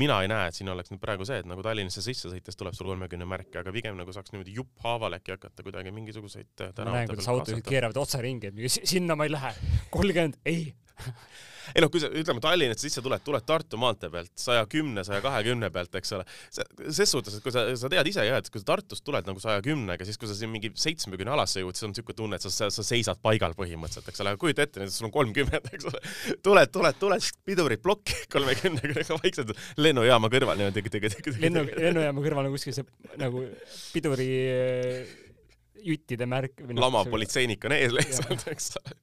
mina 0.00 0.20
ei 0.24 0.30
näe, 0.32 0.48
et 0.48 0.58
siin 0.58 0.70
oleks 0.72 0.92
nüüd 0.92 1.02
praegu 1.02 1.26
see, 1.28 1.42
et 1.42 1.48
nagu 1.48 1.62
Tallinnasse 1.64 2.02
sisse 2.04 2.30
sõites 2.32 2.58
tuleb 2.58 2.76
sul 2.76 2.88
kolmekümne 2.90 3.28
märki, 3.28 3.58
aga 3.60 3.74
pigem 3.74 3.98
nagu 4.00 4.14
saaks 4.16 4.34
niimoodi 4.34 4.56
jupphaaval 4.56 5.18
äkki 5.18 5.36
hakata 5.36 5.66
kuidagi 5.66 5.92
mingisuguseid 5.94 6.64
äh, 6.66 6.72
ma 6.80 6.96
näen, 6.96 7.12
kuidas 7.12 7.30
autojuhid 7.32 7.68
keeravad 7.68 8.00
otsaringi, 8.02 8.54
et 8.54 8.80
sinna 8.94 9.18
ma 9.18 9.28
ei 9.28 9.34
lähe, 9.36 9.52
kolmkümmend, 9.94 10.40
ei 10.48 10.72
ei 11.74 11.82
noh, 11.82 11.90
kui 11.92 12.02
sa 12.02 12.08
ütleme 12.12 12.42
Tallinnasse 12.44 12.86
sisse 12.86 13.02
tuled, 13.04 13.22
tuled 13.24 13.44
Tartu 13.48 13.78
maantee 13.80 14.10
pealt 14.12 14.32
saja 14.38 14.64
kümne, 14.70 15.04
saja 15.06 15.20
kahekümne 15.24 15.70
pealt, 15.74 15.94
eks 15.98 16.12
ole. 16.16 16.26
ses 16.52 17.10
suhtes, 17.10 17.38
et 17.38 17.44
kui 17.44 17.54
sa, 17.54 17.64
sa 17.78 17.90
tead 17.92 18.10
ise 18.10 18.26
jah, 18.26 18.40
et 18.40 18.50
kui 18.52 18.60
sa 18.62 18.68
Tartust 18.72 19.04
tuled 19.06 19.26
nagu 19.28 19.42
saja 19.42 19.62
kümnega, 19.64 20.06
siis 20.06 20.20
kui 20.20 20.30
sa 20.30 20.36
siin 20.36 20.52
mingi 20.52 20.72
seitsmekümne 20.80 21.34
alasse 21.34 21.62
jõuad, 21.62 21.78
siis 21.78 21.88
on 21.88 21.94
niisugune 21.94 22.18
tunne, 22.20 22.40
et 22.40 22.46
sa, 22.46 22.52
sa, 22.52 22.70
sa 22.74 22.86
seisad 22.86 23.20
paigal 23.24 23.56
põhimõtteliselt, 23.58 24.10
eks 24.12 24.24
ole, 24.24 24.34
aga 24.34 24.42
kujuta 24.44 24.66
ette, 24.66 24.88
sul 24.92 25.08
on 25.08 25.14
kolmkümmend, 25.14 25.70
eks 25.72 25.88
ole. 25.90 26.02
tuled, 26.44 26.72
tuled, 26.74 27.00
tuled, 27.00 27.30
pidurid 27.48 27.84
plokki 27.84 28.20
kolmekümnega 28.34 29.06
vaikselt 29.22 29.54
lennujaama 29.80 30.30
kõrval 30.32 30.60
niimoodi 30.60 30.80
tegi, 30.82 30.94
tegi, 30.98 31.12
tegi. 31.16 31.36
lennu, 31.46 31.66
lennujaama 31.72 32.26
kõrval 32.28 32.50
on 32.50 32.58
kuskil 32.58 32.76
see 32.76 32.86
nagu 33.20 33.46
piduri 33.94 34.28
juttide 35.84 36.28
märk. 36.28 36.62
lama 36.80 37.04
politseinik 37.08 37.64
on 37.66 37.76
ees 37.76 37.92
lihtsalt, 37.92 38.46
eks 38.52 38.76
ole 38.80 39.00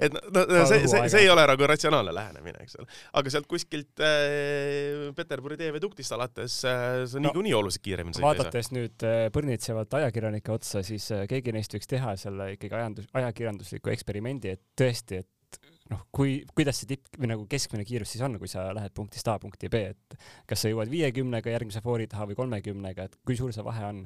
et 0.00 0.14
no, 0.14 0.44
no 0.48 0.62
see, 0.68 0.86
see, 0.88 1.08
see 1.12 1.24
ei 1.26 1.30
ole 1.32 1.44
nagu 1.48 1.66
ratsionaalne 1.68 2.14
lähenemine, 2.16 2.62
eks 2.64 2.78
ole. 2.80 2.86
aga 3.20 3.32
sealt 3.34 3.48
kuskilt 3.50 4.00
äh, 4.04 5.10
Peterburi 5.16 5.58
teeveduktist 5.60 6.14
alates 6.16 6.56
äh, 6.68 7.02
sa 7.10 7.20
no, 7.20 7.28
niikuinii 7.28 7.52
oluliselt 7.58 7.84
kiiremini 7.84 8.16
sõita 8.16 8.24
ei 8.24 8.38
saa. 8.38 8.46
vaadates 8.46 8.72
nüüd 8.72 9.04
äh, 9.08 9.26
põrnitsevat 9.34 9.98
ajakirjanike 10.00 10.54
otsa, 10.54 10.80
siis 10.86 11.10
äh, 11.12 11.26
keegi 11.30 11.52
neist 11.56 11.76
võiks 11.76 11.90
teha 11.90 12.16
selle 12.20 12.54
ikkagi 12.56 12.78
ajandus, 12.80 13.10
ajakirjandusliku 13.20 13.92
eksperimendi, 13.92 14.56
et 14.56 14.64
tõesti, 14.78 15.20
et 15.20 15.60
noh, 15.92 16.06
kui, 16.14 16.38
kuidas 16.56 16.80
see 16.80 16.94
tipp 16.94 17.20
või 17.20 17.34
nagu 17.34 17.44
keskmine 17.50 17.84
kiirus 17.84 18.14
siis 18.14 18.24
on, 18.24 18.38
kui 18.40 18.48
sa 18.48 18.70
lähed 18.72 18.94
punktist 18.96 19.28
A 19.28 19.36
punkti 19.42 19.68
B, 19.72 19.84
et 19.92 20.16
kas 20.48 20.64
sa 20.64 20.72
jõuad 20.72 20.88
viiekümnega 20.92 21.52
järgmise 21.52 21.84
foori 21.84 22.08
taha 22.08 22.30
või 22.30 22.40
kolmekümnega, 22.40 23.10
et 23.10 23.20
kui 23.26 23.36
suur 23.36 23.52
see 23.52 23.66
vahe 23.66 23.84
on? 23.90 24.02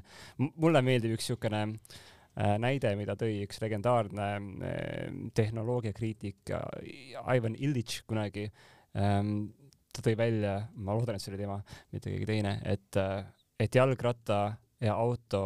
mulle 0.59 0.83
meeldib 0.83 1.15
üks 1.15 1.31
niisugune 1.31 1.63
Äh, 1.67 2.16
näide, 2.37 2.93
mida 2.99 3.17
tõi 3.17 3.41
üks 3.47 3.61
legendaarne 3.63 4.27
äh, 4.37 5.15
tehnoloogiakriitik 5.37 6.53
Ivan 6.53 7.57
Illich 7.57 8.03
kunagi. 8.09 8.51
Ähm, 8.97 9.49
ta 9.93 10.05
tõi 10.05 10.17
välja, 10.19 10.59
ma 10.77 10.97
loodan, 10.97 11.17
et 11.17 11.25
see 11.25 11.33
oli 11.33 11.41
tema, 11.41 11.57
mitte 11.95 12.13
keegi 12.13 12.29
teine, 12.29 12.59
et, 12.69 13.01
äh, 13.01 13.25
et 13.61 13.75
jalgratta 13.75 14.41
ja 14.85 14.99
auto 15.01 15.43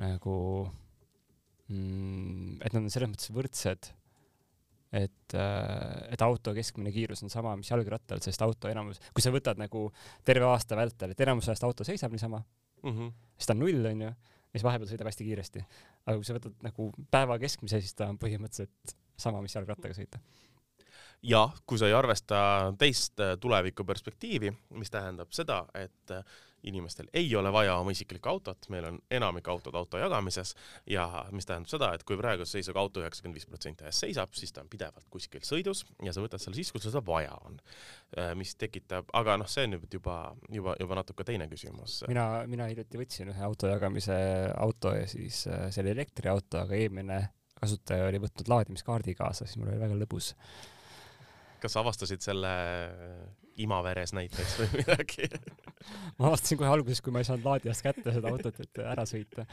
nagu 0.00 0.36
mm,, 1.68 2.58
et 2.64 2.74
nad 2.74 2.82
on 2.82 2.90
selles 2.90 3.12
mõttes 3.12 3.30
võrdsed 3.34 3.92
et, 4.92 5.34
äh, 5.34 6.14
et 6.14 6.22
auto 6.26 6.54
keskmine 6.54 6.90
kiirus 6.94 7.22
on 7.22 7.30
sama, 7.32 7.54
mis 7.58 7.70
jalgrattal, 7.70 8.22
sest 8.24 8.42
auto 8.42 8.70
enamus, 8.70 8.98
kui 9.14 9.22
sa 9.22 9.32
võtad 9.34 9.60
nagu 9.60 9.86
terve 10.26 10.48
aasta 10.50 10.78
vältel, 10.78 11.14
et 11.14 11.22
enamus 11.26 11.48
ajast 11.48 11.66
auto 11.68 11.86
seisab 11.86 12.14
niisama 12.14 12.42
mm, 12.82 12.90
-hmm. 12.90 13.12
siis 13.36 13.46
ta 13.46 13.54
on 13.54 13.62
null, 13.62 13.86
onju, 13.92 14.10
ja 14.10 14.58
siis 14.58 14.66
vahepeal 14.66 14.90
sõidab 14.90 15.10
hästi 15.10 15.26
kiiresti. 15.28 15.64
Aga 16.06 16.16
kui 16.16 16.28
sa 16.28 16.36
võtad 16.36 16.54
nagu 16.64 16.90
päeva 17.12 17.38
keskmise, 17.42 17.80
siis 17.82 17.96
ta 17.96 18.08
on 18.10 18.18
põhimõtteliselt 18.20 18.94
sama, 19.20 19.42
mis 19.44 19.54
jalgrattaga 19.56 19.96
sõita. 19.96 20.20
Ja 21.22 21.44
kui 21.68 21.76
sa 21.76 21.88
ei 21.90 21.96
arvesta 21.96 22.38
teist 22.80 23.20
tulevikuperspektiivi, 23.40 24.52
mis 24.80 24.92
tähendab 24.92 25.34
seda, 25.36 25.66
et 25.76 26.14
inimestel 26.68 27.08
ei 27.14 27.28
ole 27.36 27.52
vaja 27.52 27.76
oma 27.80 27.94
isiklikku 27.94 28.28
autot, 28.28 28.68
meil 28.72 28.86
on 28.90 28.98
enamik 29.10 29.48
autod 29.48 29.74
auto 29.78 30.00
jagamises 30.00 30.54
ja 30.90 31.06
mis 31.32 31.48
tähendab 31.48 31.70
seda, 31.72 31.92
et 31.94 32.04
kui 32.08 32.18
praeguse 32.20 32.58
seisuga 32.58 32.82
auto 32.82 33.02
üheksakümmend 33.04 33.38
viis 33.38 33.48
protsenti 33.48 33.86
ajast 33.86 34.06
seisab, 34.06 34.34
siis 34.36 34.52
ta 34.52 34.64
on 34.64 34.70
pidevalt 34.72 35.08
kuskil 35.12 35.44
sõidus 35.46 35.84
ja 36.04 36.14
sa 36.14 36.24
võtad 36.24 36.42
selle 36.42 36.58
siis, 36.58 36.72
kui 36.72 36.82
seda 36.82 37.02
vaja 37.06 37.34
on. 37.48 37.58
Äh, 38.18 38.32
mis 38.38 38.54
tekitab, 38.60 39.10
aga 39.16 39.36
noh, 39.40 39.50
see 39.50 39.66
on 39.68 39.76
nüüd 39.76 39.98
juba, 39.98 40.16
juba, 40.52 40.76
juba 40.80 41.00
natuke 41.00 41.26
teine 41.26 41.48
küsimus. 41.50 42.02
mina, 42.10 42.44
mina 42.50 42.68
hiljuti 42.70 43.00
võtsin 43.00 43.32
ühe 43.32 43.44
auto 43.46 43.70
jagamise 43.70 44.16
auto 44.58 44.94
ja 44.96 45.06
siis 45.10 45.46
äh, 45.50 45.68
see 45.70 45.84
oli 45.84 45.94
elektriauto, 45.94 46.64
aga 46.64 46.76
eelmine 46.76 47.22
kasutaja 47.60 48.08
oli 48.08 48.20
võtnud 48.22 48.48
laadimiskaardi 48.48 49.14
kaasa, 49.18 49.46
siis 49.46 49.60
mul 49.60 49.72
oli 49.72 49.82
väga 49.82 49.98
lõbus 50.00 50.32
kas 51.62 51.76
avastasid 51.80 52.24
selle 52.24 52.52
imaveres 53.60 54.14
näiteks 54.16 54.56
või 54.60 54.68
midagi 54.80 55.28
ma 56.18 56.28
avastasin 56.28 56.60
kohe 56.60 56.70
alguses, 56.70 57.00
kui 57.04 57.12
ma 57.14 57.22
ei 57.22 57.28
saanud 57.28 57.46
laadijast 57.46 57.84
kätte 57.84 58.14
seda 58.14 58.30
autot, 58.32 58.60
et 58.62 58.80
ära 58.84 59.04
sõita. 59.08 59.46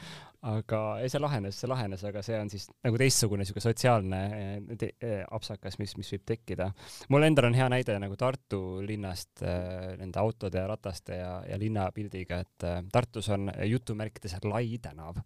aga 0.50 0.82
ei, 1.02 1.10
see 1.12 1.22
lahenes, 1.22 1.60
see 1.60 1.70
lahenes, 1.70 2.04
aga 2.08 2.22
see 2.24 2.38
on 2.38 2.52
siis 2.52 2.68
nagu 2.84 3.00
teistsugune 3.00 3.46
siuke 3.48 3.62
sotsiaalne 3.64 4.20
eh, 4.38 4.76
te, 4.80 4.92
apsakas, 5.24 5.78
mis, 5.82 5.96
mis 6.00 6.12
võib 6.14 6.26
tekkida. 6.32 6.70
mul 7.12 7.28
endal 7.28 7.50
on 7.50 7.58
hea 7.58 7.68
näide 7.72 7.98
nagu 8.02 8.16
Tartu 8.18 8.62
linnast 8.84 9.44
nende 9.44 10.20
autode 10.20 10.60
ja 10.60 10.68
rataste 10.70 11.20
ja, 11.20 11.32
ja 11.48 11.58
linnapildiga, 11.60 12.42
et 12.44 12.68
Tartus 12.92 13.30
on 13.34 13.52
jutumärkides 13.64 14.38
lai 14.48 14.78
tänav 14.82 15.18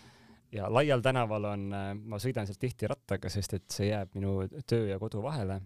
ja 0.56 0.70
laial 0.72 1.02
tänaval 1.02 1.44
on, 1.52 1.68
ma 1.70 2.18
sõidan 2.22 2.48
sealt 2.48 2.60
tihti 2.60 2.88
rattaga, 2.90 3.30
sest 3.32 3.54
et 3.58 3.68
see 3.70 3.90
jääb 3.90 4.16
minu 4.18 4.40
töö 4.68 4.88
ja 4.90 4.98
kodu 4.98 5.22
vahele. 5.22 5.60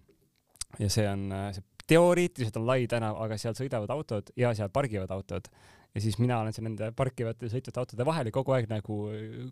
Ja 0.80 0.90
see 0.92 1.06
on, 1.10 1.28
see 1.54 1.64
teoreetiliselt 1.90 2.58
on 2.60 2.66
lai 2.68 2.84
tänav, 2.90 3.18
aga 3.20 3.38
seal 3.40 3.56
sõidavad 3.58 3.92
autod 3.94 4.30
ja 4.40 4.52
seal 4.56 4.70
pargivad 4.72 5.10
autod. 5.14 5.48
ja 5.94 6.02
siis 6.02 6.18
mina 6.18 6.40
olen 6.40 6.54
seal 6.56 6.66
nende 6.66 6.90
parkivate 6.96 7.50
sõitvate 7.52 7.82
autode 7.82 8.06
vahel 8.08 8.30
ja 8.30 8.34
kogu 8.34 8.54
aeg 8.56 8.68
nagu 8.70 8.98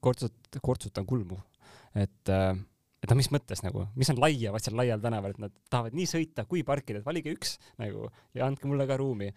kortsut-, 0.04 0.60
kortsutan 0.62 1.06
kulmu. 1.06 1.38
et, 1.94 2.28
äh, 2.28 2.54
et 3.02 3.10
noh, 3.10 3.18
mis 3.18 3.30
mõttes 3.34 3.62
nagu, 3.66 3.86
mis 3.96 4.10
on 4.10 4.22
laiavad 4.22 4.64
seal 4.64 4.78
laial 4.78 5.02
tänaval, 5.02 5.36
et 5.36 5.44
nad 5.44 5.54
tahavad 5.70 5.98
nii 5.98 6.08
sõita 6.08 6.46
kui 6.48 6.64
parkida, 6.64 7.02
et 7.02 7.06
valige 7.06 7.34
üks 7.36 7.58
nagu 7.82 8.08
ja 8.34 8.48
andke 8.48 8.70
mulle 8.70 8.88
ka 8.88 8.96
ruumi 9.00 9.32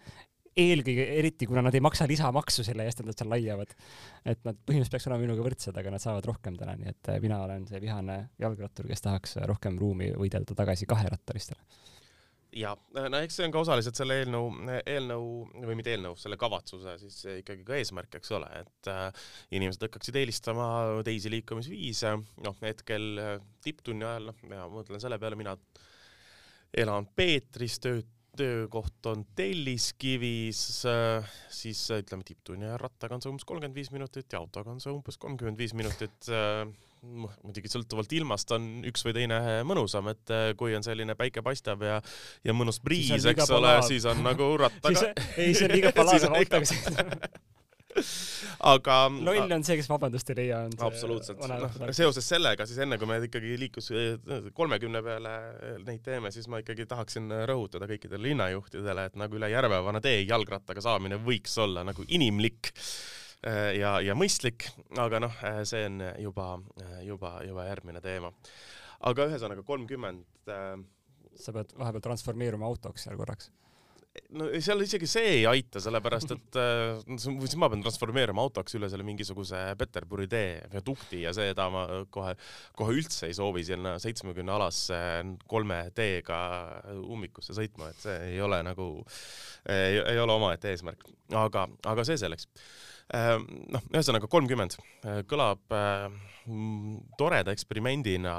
eelkõige, 0.56 1.06
eriti 1.20 1.48
kuna 1.48 1.62
nad 1.64 1.74
ei 1.76 1.82
maksa 1.84 2.06
lisamaksu 2.08 2.64
selle 2.66 2.86
eest, 2.88 3.02
et 3.02 3.08
nad 3.08 3.18
seal 3.18 3.28
laiavad. 3.32 3.74
et 4.24 4.40
nad 4.44 4.56
põhimõtteliselt 4.56 4.94
peaks 4.96 5.08
olema 5.10 5.26
minuga 5.26 5.44
võrdsed, 5.44 5.76
aga 5.76 5.92
nad 5.92 6.02
saavad 6.02 6.28
rohkem 6.28 6.56
täna, 6.56 6.76
nii 6.80 6.92
et 6.92 7.10
äh, 7.12 7.20
mina 7.22 7.42
olen 7.44 7.66
see 7.68 7.80
vihane 7.82 8.16
jalgrattur, 8.40 8.88
kes 8.88 9.04
tahaks 9.04 9.36
rohkem 9.50 9.78
ruumi 9.78 10.12
võidelda 10.16 10.56
tagasi 10.56 10.88
kaherattaristele 10.88 11.60
ja 12.56 12.72
no 13.10 13.20
eks 13.20 13.36
see 13.36 13.44
on 13.44 13.52
ka 13.52 13.60
osaliselt 13.60 13.98
selle 13.98 14.16
eelnõu, 14.22 14.48
eelnõu 14.78 15.26
või 15.66 15.76
mitte 15.76 15.92
eelnõu, 15.92 16.16
selle 16.16 16.38
kavatsuse 16.40 16.96
siis 17.02 17.18
ikkagi 17.42 17.66
ka 17.66 17.76
eesmärk, 17.76 18.16
eks 18.16 18.32
ole, 18.38 18.48
et 18.62 18.90
äh, 18.92 19.28
inimesed 19.58 19.84
hakkaksid 19.88 20.16
eelistama 20.22 20.68
teisi 21.04 21.32
liikumisviise, 21.34 22.14
noh 22.46 22.56
hetkel 22.64 23.20
tipptunni 23.64 24.08
ajal, 24.08 24.30
noh, 24.30 24.44
ma 24.48 24.68
mõtlen 24.72 25.02
selle 25.02 25.20
peale, 25.20 25.36
mina 25.36 25.56
elan 26.76 27.08
Peetris, 27.16 27.80
tööd 27.82 28.15
töökoht 28.36 29.08
on 29.10 29.24
Telliskivis, 29.36 30.60
äh, 30.88 31.36
siis 31.52 31.80
ütleme 31.96 32.26
tipptunni 32.26 32.68
ajal 32.68 32.82
rattaga 32.86 33.16
on 33.16 33.24
see 33.24 33.32
umbes 33.32 33.46
kolmkümmend 33.48 33.78
viis 33.78 33.92
minutit 33.94 34.32
ja 34.32 34.42
autoga 34.42 34.74
on 34.74 34.82
see 34.82 34.92
umbes 34.92 35.18
kolmkümmend 35.22 35.60
viis 35.60 35.74
minutit 35.76 36.30
äh, 36.32 36.64
muidugi 37.06 37.70
sõltuvalt 37.70 38.12
ilmast 38.18 38.52
on 38.56 38.68
üks 38.88 39.04
või 39.06 39.16
teine 39.16 39.40
mõnusam, 39.68 40.10
et 40.12 40.32
äh, 40.34 40.48
kui 40.58 40.76
on 40.76 40.86
selline 40.86 41.16
päike 41.18 41.44
paistab 41.46 41.84
ja, 41.86 42.00
ja 42.44 42.56
mõnus 42.56 42.80
briis, 42.82 43.12
eks 43.16 43.52
ole, 43.54 43.76
siis 43.88 44.08
on 44.10 44.24
nagu 44.26 44.52
rattaga. 44.60 45.12
ei, 45.36 45.52
see 45.54 45.68
on 45.68 45.76
liiga 45.76 45.94
palaav 45.96 46.30
autoga 46.30 46.72
sõita 46.72 47.54
aga. 48.72 48.98
loll 49.28 49.56
on 49.56 49.64
see, 49.66 49.78
kes 49.80 49.88
vabandust 49.90 50.30
ei 50.32 50.38
leia. 50.42 50.62
absoluutselt, 50.86 51.42
noh 51.50 51.92
seoses 51.96 52.28
sellega 52.28 52.66
siis 52.68 52.80
enne 52.84 52.98
kui 53.00 53.08
me 53.10 53.18
ikkagi 53.24 53.56
liiklus 53.60 53.90
kolmekümne 54.56 55.02
peale 55.06 55.34
neid 55.86 56.02
teeme, 56.06 56.32
siis 56.34 56.48
ma 56.52 56.60
ikkagi 56.62 56.88
tahaksin 56.90 57.30
rõhutada 57.48 57.88
kõikidele 57.90 58.30
linnajuhtidele, 58.30 59.08
et 59.10 59.20
nagu 59.20 59.38
üle 59.38 59.50
Järvevana 59.52 60.02
tee 60.04 60.22
jalgrattaga 60.24 60.82
saamine 60.84 61.20
võiks 61.22 61.54
olla 61.62 61.84
nagu 61.86 62.04
inimlik 62.08 62.72
ja, 63.76 63.96
ja 64.02 64.16
mõistlik, 64.18 64.68
aga 64.98 65.20
noh, 65.22 65.44
see 65.68 65.84
on 65.88 66.00
juba, 66.24 66.54
juba, 67.06 67.36
juba 67.46 67.68
järgmine 67.68 68.02
teema. 68.04 68.32
aga 69.06 69.28
ühesõnaga 69.30 69.62
kolmkümmend. 69.62 70.24
sa 71.36 71.52
pead 71.52 71.74
vahepeal 71.76 72.00
transformeeruma 72.00 72.64
autoks 72.66 73.02
seal 73.04 73.16
korraks 73.20 73.50
no 74.36 74.48
seal 74.62 74.82
isegi 74.84 75.08
see 75.10 75.32
ei 75.38 75.44
aita, 75.48 75.80
sellepärast 75.82 76.34
et 76.36 76.58
äh, 76.62 77.18
siis 77.20 77.56
ma 77.60 77.70
pean 77.72 77.84
transformeerima 77.84 78.44
autoks 78.44 78.76
üle 78.78 78.90
selle 78.92 79.06
mingisuguse 79.06 79.62
Peterburi 79.78 80.28
tee 80.30 80.56
viadukti 80.72 81.22
ja 81.24 81.34
seda 81.36 81.68
ma 81.72 81.86
kohe, 82.12 82.34
kohe 82.76 82.96
üldse 82.96 83.30
ei 83.30 83.36
soovi 83.36 83.64
sinna 83.66 83.96
seitsmekümne 84.02 84.56
alasse 84.56 84.98
kolme 85.48 85.82
teega 85.96 86.40
ummikusse 87.02 87.56
sõitma, 87.56 87.92
et 87.92 88.02
see 88.02 88.18
ei 88.32 88.42
ole 88.42 88.62
nagu, 88.66 88.90
ei 89.70 90.20
ole 90.20 90.36
omaette 90.36 90.72
eesmärk, 90.72 91.06
aga, 91.34 91.66
aga 91.86 92.04
see 92.06 92.18
selleks. 92.20 92.48
Ehm, 93.14 93.44
noh, 93.70 93.84
ühesõnaga 93.94 94.26
kolmkümmend. 94.30 94.74
Ehm, 95.04 95.20
kõlab 95.30 95.74
ehm, 95.76 96.16
toreda 97.18 97.54
eksperimendina, 97.54 98.34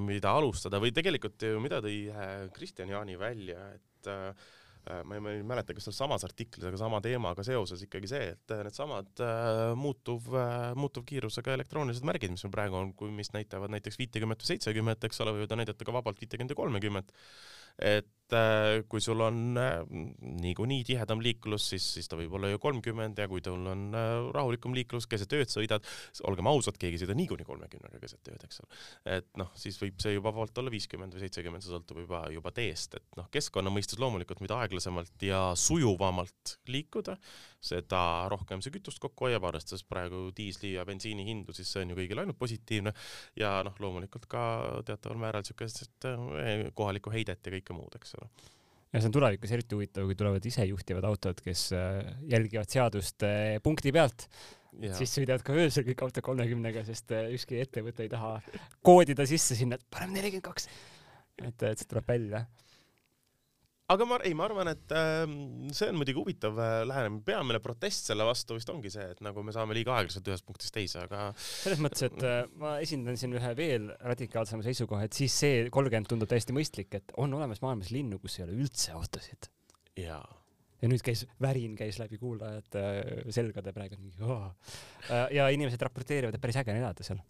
mida 0.00 0.32
alustada 0.38 0.80
või 0.80 0.94
tegelikult 0.96 1.42
ju, 1.44 1.60
mida 1.60 1.82
tõi 1.84 2.06
Kristjan 2.56 2.92
Jaani 2.92 3.18
välja, 3.20 3.60
et 3.76 4.10
ma 4.86 5.16
ei, 5.16 5.22
ma 5.22 5.32
ei 5.34 5.42
mäleta, 5.46 5.74
kas 5.74 5.88
seal 5.88 5.96
samas 5.96 6.24
artiklis, 6.26 6.64
aga 6.68 6.78
sama 6.80 7.00
teemaga 7.04 7.44
seoses 7.46 7.82
ikkagi 7.86 8.10
see, 8.10 8.28
et 8.36 8.54
needsamad 8.66 9.22
muutuv, 9.78 10.28
muutuvkiirusega 10.78 11.56
elektroonilised 11.58 12.06
märgid, 12.06 12.34
mis 12.34 12.46
meil 12.46 12.54
praegu 12.54 12.78
on, 12.80 12.92
kui, 12.98 13.10
mis 13.14 13.32
näitavad 13.34 13.72
näiteks 13.74 13.98
viitekümmet 14.00 14.44
või 14.44 14.52
seitsekümmet, 14.52 15.08
eks 15.08 15.24
ole, 15.24 15.34
võivad 15.38 15.56
näidata 15.58 15.88
ka 15.88 15.96
vabalt 15.96 16.22
viitekümmet 16.22 16.54
ja 16.54 16.60
kolmekümmet. 16.62 17.12
Et 17.82 18.12
äh, 18.34 18.82
kui 18.90 19.02
sul 19.04 19.20
on 19.22 19.58
äh, 19.60 19.82
niikuinii 20.42 20.82
tihedam 20.88 21.20
liiklus, 21.22 21.68
siis, 21.72 21.86
siis 21.96 22.08
ta 22.10 22.18
võib 22.18 22.34
olla 22.38 22.50
ju 22.50 22.60
kolmkümmend 22.62 23.18
ja 23.22 23.28
kui 23.30 23.42
sul 23.44 23.66
on 23.70 23.86
äh, 23.94 24.14
rahulikum 24.34 24.74
liiklus, 24.76 25.06
keset 25.10 25.32
ööd 25.36 25.52
sõidad, 25.52 25.86
olgem 26.28 26.50
ausad, 26.50 26.78
keegi 26.80 26.98
ei 26.98 27.04
sõida 27.04 27.16
niikuinii 27.18 27.46
kolmekümnega 27.46 28.00
keset 28.02 28.32
ööd, 28.32 28.46
eks 28.48 28.62
ole. 28.64 28.80
et 29.18 29.28
noh, 29.40 29.52
siis 29.58 29.78
võib 29.82 30.00
see 30.02 30.16
juba 30.16 30.32
vabalt 30.32 30.58
olla 30.62 30.72
viiskümmend 30.74 31.14
või 31.14 31.24
seitsekümmend, 31.26 31.64
see 31.64 31.74
sõltub 31.74 32.02
juba, 32.02 32.24
juba 32.34 32.52
teest, 32.56 32.98
et 32.98 33.20
noh, 33.20 33.30
keskkonna 33.32 33.72
mõistes 33.72 34.00
loomulikult, 34.02 34.42
mida 34.44 34.58
aeglasemalt 34.64 35.26
ja 35.26 35.42
sujuvamalt 35.58 36.56
liikuda, 36.72 37.16
seda 37.66 38.00
rohkem 38.32 38.62
see 38.62 38.74
kütust 38.74 39.00
kokku 39.02 39.28
hoiab, 39.28 39.46
arvestades 39.48 39.84
praegu 39.86 40.28
diisli 40.36 40.74
ja 40.74 40.84
bensiini 40.88 41.24
hindu, 41.26 41.54
siis 41.56 41.70
see 41.72 41.84
on 41.84 41.94
ju 41.94 41.98
kõigile 41.98 42.24
ainult 42.24 42.38
positiivne 42.38 42.92
ja 43.38 43.58
noh, 43.66 43.74
loomulikult 43.82 44.28
ka 44.30 44.42
teataval 44.86 45.20
määral 45.22 45.44
niisugust 45.46 46.06
kohalikku 46.78 47.12
heidet 47.14 47.46
ja 47.46 47.54
kõike 47.54 47.76
muud, 47.76 47.94
eks 47.98 48.15
ole 48.20 48.52
ja 48.96 49.02
see 49.02 49.10
on 49.10 49.16
tulevikus 49.16 49.52
eriti 49.52 49.76
huvitav, 49.76 50.06
kui 50.08 50.16
tulevad 50.18 50.46
isejuhtivad 50.48 51.06
autod, 51.08 51.40
kes 51.44 51.68
äh, 51.76 51.98
jälgivad 52.32 52.70
seadust 52.72 53.26
äh, 53.26 53.56
punkti 53.64 53.92
pealt, 53.92 54.28
siis 54.96 55.12
sõidavad 55.16 55.44
ka 55.44 55.56
öösel 55.56 55.84
kõik 55.88 56.04
autod 56.06 56.24
kolmekümnega, 56.24 56.84
sest 56.86 57.12
äh, 57.16 57.28
ükski 57.36 57.60
ettevõte 57.64 58.06
ei 58.06 58.12
taha 58.12 58.38
koodida 58.86 59.26
sisse 59.28 59.58
sinna, 59.58 59.76
et 59.76 59.88
paneme 59.92 60.16
nelikümmend 60.18 60.46
kaks. 60.48 60.70
et, 61.42 61.66
et 61.68 61.82
see 61.82 61.90
tuleb 61.90 62.08
välja 62.08 62.46
aga 63.92 64.06
ma, 64.08 64.18
ei, 64.26 64.34
ma 64.36 64.46
arvan, 64.48 64.70
et 64.72 64.94
äh, 64.94 65.24
see 65.74 65.90
on 65.92 65.98
muidugi 66.00 66.18
huvitav 66.18 66.58
äh, 66.58 66.78
lähenemine, 66.88 67.22
peamine 67.26 67.60
protest 67.62 68.10
selle 68.10 68.26
vastu 68.26 68.56
vist 68.58 68.70
ongi 68.72 68.90
see, 68.92 69.04
et 69.14 69.20
nagu 69.24 69.44
me 69.46 69.54
saame 69.54 69.76
liiga 69.76 69.94
aeglaselt 69.96 70.30
ühest 70.30 70.46
punktist 70.48 70.74
teise, 70.74 71.04
aga 71.06 71.28
selles 71.38 71.82
mõttes, 71.84 72.06
et 72.08 72.26
äh, 72.26 72.40
ma 72.60 72.76
esindan 72.82 73.18
siin 73.20 73.36
ühe 73.38 73.52
veel 73.58 73.92
radikaalsema 74.00 74.66
seisukoha, 74.66 75.06
et 75.06 75.18
siis 75.18 75.36
see 75.44 75.68
kolmkümmend 75.74 76.10
tundub 76.10 76.30
täiesti 76.30 76.56
mõistlik, 76.56 76.98
et 76.98 77.14
on 77.22 77.36
olemas 77.38 77.62
maailmas 77.62 77.92
linnu, 77.94 78.18
kus 78.22 78.40
ei 78.40 78.48
ole 78.48 78.58
üldse 78.58 78.96
autosid. 78.96 79.50
jaa. 80.00 80.24
Ja 80.82 80.90
nüüd 80.92 81.00
käis, 81.00 81.22
värin 81.40 81.72
käis 81.72 81.96
läbi 81.96 82.18
kuulajate 82.20 82.82
äh, 82.82 83.30
selgade 83.32 83.72
praegu 83.76 83.96
mingi, 84.00 84.18
äh, 84.26 85.24
ja 85.38 85.48
inimesed 85.54 85.80
raporteerivad, 85.86 86.36
et 86.36 86.42
päris 86.42 86.58
äge 86.60 86.74
on 86.74 86.82
elada 86.82 87.06
seal 87.06 87.22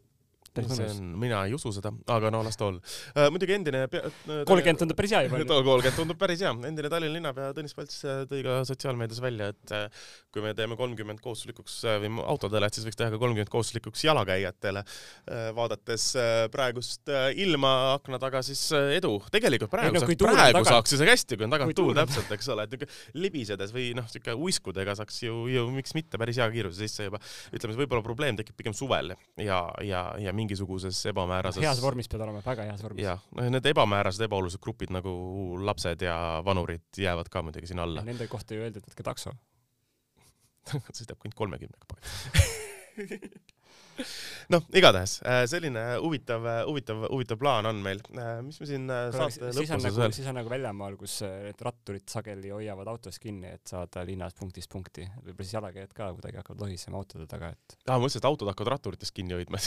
see 0.64 0.88
on, 0.90 1.12
mina 1.21 1.42
ei 1.47 1.55
usu 1.57 1.73
seda, 1.75 1.92
aga 2.12 2.31
no 2.35 2.42
las 2.47 2.59
ta 2.59 2.69
olla 2.71 2.81
uh,. 2.81 3.29
muidugi 3.35 3.57
endine 3.57 3.85
kolmkümmend 3.88 4.83
tundub 4.83 4.99
päris 4.99 5.14
hea 5.16 5.25
juba. 5.27 5.42
kolmkümmend 5.51 5.99
tundub 5.99 6.21
päris 6.21 6.45
hea. 6.45 6.53
endine 6.69 6.90
Tallinna 6.92 7.19
linnapea 7.19 7.53
Tõnis 7.57 7.77
Palts 7.77 8.03
tõi 8.31 8.42
ka 8.47 8.59
sotsiaalmeedias 8.69 9.21
välja, 9.25 9.51
et 9.55 9.75
uh, 9.77 10.07
kui 10.35 10.45
me 10.45 10.55
teeme 10.57 10.79
kolmkümmend 10.79 11.23
kohustuslikuks 11.25 11.79
uh, 11.87 11.99
või 12.03 12.25
autodele, 12.25 12.69
et 12.69 12.79
siis 12.79 12.87
võiks 12.88 12.99
teha 12.99 13.12
ka 13.12 13.21
kolmkümmend 13.23 13.53
kohustuslikuks 13.53 14.07
jalakäijatele 14.09 14.85
uh,. 14.87 15.51
vaadates 15.57 16.09
uh, 16.19 16.47
praegust 16.53 17.12
uh, 17.12 17.29
ilma 17.37 17.75
akna 17.95 18.21
taga, 18.23 18.42
siis 18.47 18.62
uh, 18.75 18.90
edu. 18.97 19.16
tegelikult 19.33 19.73
praegu, 19.73 19.95
no, 19.97 20.05
saaks, 20.05 20.21
praegu 20.23 20.59
taga... 20.61 20.75
saaks 20.77 20.97
isegi 20.99 21.12
hästi, 21.14 21.38
kui 21.38 21.49
on 21.49 21.57
tagant 21.57 21.77
tuul 21.77 21.95
täpselt, 21.97 22.33
eks 22.37 22.53
ole, 22.55 22.66
et 22.66 22.77
niisugune 22.77 23.23
libisedes 23.27 23.73
või 23.75 23.90
noh, 23.97 24.07
siuke 24.11 24.35
uiskudega 24.47 24.97
saaks 24.99 25.23
ju, 25.25 25.47
ju 25.53 25.66
miks 25.75 25.95
mitte 25.97 26.21
päris 26.21 26.40
hea 26.40 26.49
kiiruse 26.53 26.85
sisse 26.85 27.09
juba. 27.09 27.21
ütleme, 27.55 27.77
võib-olla 27.83 28.05
probleem 28.05 28.38
tekib 28.38 28.57
pigem 28.59 28.77
suvel 28.77 29.14
ja, 29.40 29.61
ja, 29.85 30.03
ja 30.23 30.35
mingisuguses 30.47 31.03
ebamäärases. 31.13 31.63
heas 31.65 31.83
vormis 31.83 32.09
pead 32.13 32.23
olema, 32.25 32.45
väga 32.47 32.69
heas 32.71 32.85
vormis. 32.87 33.05
jah, 33.05 33.27
need 33.51 33.67
ebamäärased, 33.73 34.25
ebaolulised 34.29 34.63
grupid 34.63 34.95
nagu 34.95 35.13
lapsed 35.67 36.07
ja 36.07 36.17
vanurid 36.47 37.03
jäävad 37.03 37.29
ka 37.33 37.43
muidugi 37.43 37.73
sinna 37.73 37.85
alla. 37.89 38.07
Nende 38.07 38.31
kohta 38.31 38.55
ju 38.57 38.65
öeldi, 38.67 38.83
et 38.83 38.89
võtke 38.89 39.07
takso 39.07 39.35
sõidab 40.97 41.21
kuni 41.23 41.37
kolmekümnega 41.37 41.91
poeg 41.91 42.07
noh, 44.53 44.63
igatahes 44.77 45.19
äh, 45.27 45.43
selline 45.51 45.83
huvitav, 46.03 46.45
huvitav, 46.69 47.05
huvitav 47.11 47.39
plaan 47.41 47.69
on 47.71 47.81
meil. 47.85 48.01
Äh, 48.17 48.41
mis 48.47 48.59
me 48.61 48.69
siin 48.69 48.91
äh, 48.93 49.09
saate 49.15 49.51
lõpus 49.57 49.73
nagu, 49.83 50.01
veel? 50.01 50.15
siis 50.17 50.29
on 50.31 50.39
nagu 50.39 50.53
väljamaal, 50.53 50.99
kus 51.01 51.19
need 51.25 51.63
ratturid 51.67 52.07
sageli 52.11 52.53
hoiavad 52.55 52.91
autos 52.93 53.21
kinni, 53.23 53.55
et 53.57 53.73
saada 53.73 54.05
linnas 54.09 54.37
punktist 54.39 54.71
punkti. 54.73 55.07
võib-olla 55.23 55.47
siis 55.47 55.57
jalakäijad 55.59 55.97
ka 55.97 56.11
kuidagi 56.19 56.41
hakkavad 56.43 56.67
lohisema 56.67 57.01
autode 57.01 57.29
taga, 57.31 57.53
et. 57.57 57.79
aa, 57.87 57.97
ma 57.97 58.03
mõtlesin, 58.05 58.23
et 58.23 58.31
autod 58.31 58.53
hakkavad 58.53 58.75
ratturitest 58.77 59.17
kinni 59.17 59.37
hoidma 59.39 59.63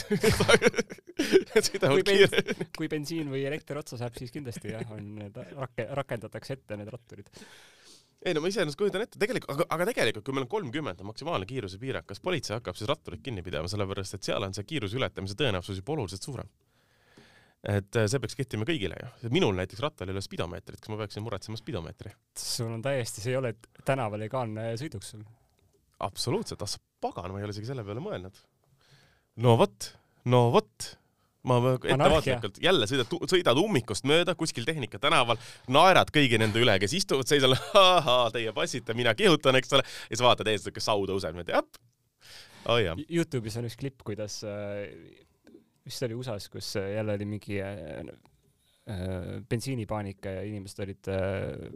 kui, 1.90 2.06
ben, 2.06 2.54
kui 2.76 2.90
bensiin 2.90 3.30
või 3.32 3.44
elekter 3.48 3.80
otsa 3.80 3.98
saab, 4.00 4.16
siis 4.18 4.32
kindlasti 4.34 4.74
jah, 4.74 4.86
on 4.94 5.18
rakendatakse 6.00 6.58
ette 6.58 6.78
need 6.80 6.90
ratturid 6.92 7.30
ei 8.24 8.34
no 8.36 8.42
ma 8.44 8.50
iseenesest 8.52 8.78
kujutan 8.78 9.04
ette, 9.04 9.18
tegelikult, 9.20 9.52
aga, 9.54 9.66
aga 9.76 9.86
tegelikult, 9.90 10.24
kui 10.26 10.36
meil 10.36 10.44
on 10.44 10.50
kolmkümmend 10.52 11.00
on 11.00 11.08
maksimaalne 11.08 11.48
kiirusepiirang, 11.48 12.06
kas 12.08 12.20
politsei 12.24 12.56
hakkab 12.58 12.76
siis 12.76 12.90
ratturit 12.90 13.22
kinni 13.24 13.44
pidama, 13.46 13.70
sellepärast 13.72 14.18
et 14.18 14.28
seal 14.28 14.44
on 14.44 14.56
see 14.56 14.66
kiiruse 14.68 14.98
ületamise 15.00 15.36
tõenäosus 15.40 15.80
juba 15.80 15.96
oluliselt 15.96 16.28
suurem. 16.28 16.50
et 17.60 17.96
äh, 17.96 18.06
see 18.08 18.20
peaks 18.20 18.36
kehtima 18.36 18.64
kõigile 18.68 18.96
ju. 18.96 19.32
minul 19.32 19.56
näiteks 19.56 19.82
rattal 19.84 20.08
ei 20.08 20.16
ole 20.16 20.24
spidomeetrit, 20.24 20.80
kas 20.80 20.92
ma 20.92 21.00
peaksin 21.00 21.24
muretsema 21.24 21.60
spidomeetri? 21.60 22.12
sul 22.36 22.72
on 22.72 22.84
täiesti, 22.84 23.24
see 23.24 23.34
ei 23.34 23.40
ole 23.40 23.54
tänaval 23.84 24.20
legaalne 24.20 24.70
sõiduks 24.80 25.14
sul. 25.14 25.24
absoluutselt, 26.04 26.62
ah 26.64 26.68
sa 26.68 26.80
pagan, 27.00 27.32
ma 27.32 27.40
ei 27.40 27.48
ole 27.48 27.56
isegi 27.56 27.72
selle 27.72 27.84
peale 27.88 28.04
mõelnud. 28.04 28.44
no 29.44 29.56
vot, 29.60 29.92
no 30.28 30.48
vot 30.52 30.92
ma 31.48 31.58
ettevaatlikult 31.78 32.58
jälle 32.62 32.88
sõidad, 32.88 33.14
sõidad 33.30 33.60
ummikust 33.60 34.06
mööda 34.08 34.34
kuskil 34.38 34.66
Tehnika 34.68 35.00
tänaval, 35.00 35.40
naerad 35.72 36.12
kõigi 36.12 36.40
nende 36.40 36.60
üle, 36.60 36.76
kes 36.82 36.94
istuvad 37.00 37.30
seisal, 37.30 37.56
teie 38.34 38.52
passite, 38.56 38.96
mina 38.96 39.14
kihutan, 39.16 39.56
eks 39.60 39.72
ole, 39.78 39.86
ja 39.86 40.12
siis 40.12 40.24
vaatad 40.24 40.50
ees, 40.52 40.66
siuke 40.66 40.84
sau 40.84 41.06
tõuseb 41.08 41.34
niimoodi, 41.34 41.56
äpp. 41.56 41.80
oh 42.68 42.80
jah. 42.82 43.00
Youtube'is 43.08 43.56
on 43.60 43.70
üks 43.70 43.78
klipp, 43.80 44.04
kuidas 44.06 44.42
äh, 44.44 44.84
vist 45.86 46.04
oli 46.06 46.18
USA-s, 46.18 46.50
kus 46.52 46.74
äh, 46.80 46.92
jälle 46.98 47.16
oli 47.16 47.30
mingi 47.30 47.60
äh, 47.64 48.04
bensiinipaanika 49.48 50.32
ja 50.40 50.46
inimesed 50.48 50.80
olid 50.82 51.08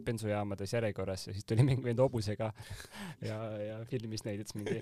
bensujaamades 0.04 0.72
järjekorras 0.74 1.28
ja 1.28 1.34
siis 1.36 1.44
tuli 1.46 1.62
mingi 1.62 1.84
vend 1.84 2.00
hobusega 2.02 2.48
ja, 3.28 3.36
ja 3.60 3.76
filmis 3.88 4.24
neid, 4.26 4.42
ütles 4.42 4.56
mingi 4.58 4.80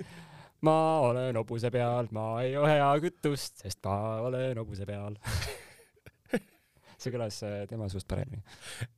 ma 0.66 0.76
olen 1.08 1.36
hobuse 1.40 1.70
peal, 1.74 2.10
ma 2.14 2.26
ei 2.44 2.56
oja 2.58 2.90
kütust, 3.02 3.62
sest 3.64 3.82
ma 3.86 3.98
olen 4.28 4.58
hobuse 4.62 4.86
peal. 4.88 5.18
See 7.02 7.10
kõlas 7.10 7.40
äh, 7.46 7.62
tema 7.70 7.88
suust 7.90 8.06
paremini. 8.10 8.44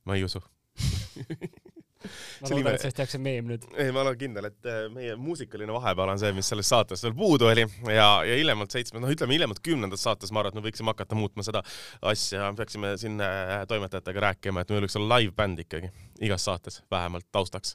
ma 0.05 0.17
ei 0.17 0.25
usu. 0.27 0.43
Ma 2.05 2.49
loodan, 2.51 2.75
et 2.75 2.83
sellest 2.83 2.99
tehakse 2.99 3.17
meem 3.17 3.47
nüüd. 3.49 3.63
ei, 3.81 3.89
ma 3.89 4.03
olen 4.03 4.17
kindel, 4.19 4.45
et 4.51 4.67
äh, 4.69 4.83
meie 4.93 5.15
muusikaline 5.17 5.73
vahepeal 5.73 6.11
on 6.13 6.19
see, 6.21 6.29
mis 6.37 6.49
selles 6.51 6.69
saates 6.69 7.01
veel 7.01 7.15
puudu 7.17 7.47
oli. 7.49 7.63
Ja, 7.89 8.09
ja 8.27 8.35
hiljemalt 8.37 8.75
seitsmes, 8.75 9.01
noh, 9.01 9.09
ütleme 9.09 9.33
hiljemalt 9.33 9.61
kümnendas 9.65 10.05
saates 10.05 10.29
ma 10.29 10.43
arvan, 10.43 10.53
et 10.53 10.59
me 10.59 10.67
võiksime 10.67 10.93
hakata 10.93 11.17
muutma 11.17 11.45
seda 11.47 11.63
asja, 12.05 12.51
peaksime 12.59 12.93
siin 13.01 13.17
äh, 13.25 13.63
toimetajatega 13.71 14.27
rääkima, 14.27 14.61
et 14.61 14.73
meil 14.75 14.85
võiks 14.85 14.99
olla 14.99 15.17
live-bänd 15.17 15.65
ikkagi 15.65 15.89
igas 16.29 16.45
saates 16.45 16.83
vähemalt 16.93 17.25
taustaks 17.33 17.73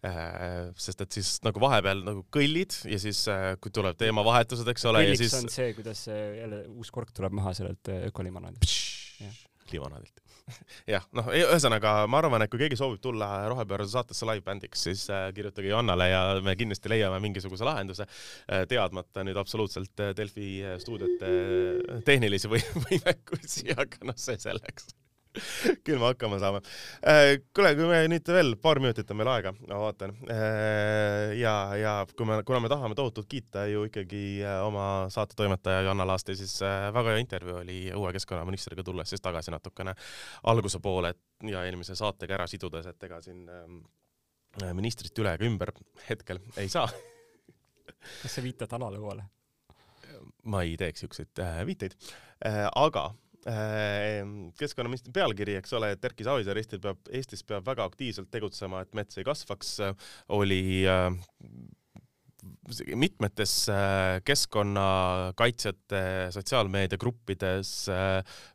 sest 0.00 1.04
et 1.04 1.18
siis 1.18 1.34
nagu 1.44 1.60
vahepeal 1.60 2.00
nagu 2.06 2.24
kõllid 2.32 2.76
ja 2.88 3.00
siis 3.02 3.20
äh, 3.32 3.52
kui 3.60 3.72
tuleb 3.74 3.98
teemavahetused, 4.00 4.68
eks 4.72 4.88
ole. 4.88 5.04
kõlliks 5.04 5.26
siis... 5.26 5.36
on 5.36 5.52
see, 5.52 5.74
kuidas 5.76 6.06
äh, 6.08 6.40
jälle 6.40 6.64
uus 6.72 6.92
kork 6.94 7.12
tuleb 7.16 7.36
maha 7.36 7.52
sellelt 7.56 7.92
ökolimonaadilt. 8.08 8.74
limonaadilt 9.74 10.22
jah, 10.94 11.04
noh, 11.14 11.28
ühesõnaga 11.36 11.92
ma 12.10 12.18
arvan, 12.18 12.42
et 12.42 12.50
kui 12.50 12.58
keegi 12.62 12.78
soovib 12.80 13.02
tulla 13.04 13.28
Rohepöörase 13.52 13.92
saatesse 13.92 14.26
live-bändiks, 14.26 14.86
siis 14.88 15.04
kirjutage 15.36 15.70
Johannale 15.70 16.08
ja 16.10 16.22
me 16.42 16.56
kindlasti 16.58 16.90
leiame 16.90 17.20
mingisuguse 17.22 17.68
lahenduse, 17.68 18.08
teadmata 18.72 19.22
nüüd 19.28 19.38
absoluutselt 19.38 20.02
Delfi 20.18 20.56
stuudiote 20.82 22.02
tehnilisi 22.08 22.50
või 22.50 22.64
võimekusi, 22.88 23.68
aga 23.76 24.10
noh, 24.10 24.18
see 24.18 24.40
selleks 24.42 24.90
küll 25.86 25.98
me 26.00 26.08
hakkama 26.08 26.38
saame. 26.42 26.60
Äh, 27.06 27.36
kuule, 27.54 27.72
kui 27.78 27.86
me 27.88 28.00
nüüd 28.10 28.30
veel 28.34 28.56
paar 28.62 28.80
minutit 28.82 29.10
on 29.12 29.20
meil 29.20 29.30
aega, 29.30 29.52
ma 29.68 29.78
vaatan. 29.84 30.14
Äh, 30.32 31.36
ja, 31.38 31.54
ja 31.78 31.94
kui 32.16 32.26
me, 32.28 32.40
kuna 32.46 32.62
me 32.64 32.70
tahame 32.72 32.98
tohutult 32.98 33.28
kiita 33.30 33.66
ju 33.70 33.86
ikkagi 33.88 34.24
äh, 34.42 34.58
oma 34.66 35.06
saate 35.12 35.38
toimetaja 35.38 35.84
Joanna 35.86 36.06
Laaste, 36.08 36.34
siis 36.38 36.56
väga 36.60 37.14
hea 37.14 37.22
intervjuu 37.22 37.60
oli 37.62 37.78
uue 37.96 38.12
keskkonnaministriga, 38.16 38.84
tulles 38.86 39.12
siis 39.12 39.22
tagasi 39.22 39.54
natukene 39.54 39.94
alguse 40.50 40.82
poole 40.82 41.14
ja 41.46 41.64
eelmise 41.68 41.94
saatega 41.98 42.40
ära 42.40 42.50
sidudes, 42.50 42.90
et 42.90 43.08
ega 43.08 43.22
siin 43.24 43.46
ähm, 43.48 43.80
ministrist 44.74 45.18
üle 45.22 45.36
ega 45.38 45.46
ümber 45.46 45.72
hetkel 46.08 46.42
ei 46.58 46.68
saa 46.68 46.88
kas 48.20 48.34
sa 48.34 48.42
viitad 48.42 48.72
alalõuale? 48.76 49.24
ma 50.50 50.62
ei 50.66 50.74
teeks 50.80 51.04
siukseid 51.04 51.40
viiteid, 51.68 51.94
aga 52.74 53.10
keskkonnaministri 53.44 55.12
pealkiri, 55.16 55.56
eks 55.60 55.72
ole, 55.78 55.94
et 55.94 56.04
Erki 56.04 56.26
Savisaar 56.26 56.60
Eestil 56.60 56.80
peab, 56.82 57.02
Eestis 57.16 57.44
peab 57.46 57.66
väga 57.66 57.86
aktiivselt 57.88 58.30
tegutsema, 58.32 58.82
et 58.84 58.96
mets 58.98 59.20
ei 59.20 59.24
kasvaks, 59.26 59.76
oli 60.36 60.62
äh, 60.88 61.08
mitmetes 63.00 63.54
äh, 63.72 64.20
keskkonnakaitsjate 64.28 66.02
sotsiaalmeediagruppides 66.36 67.72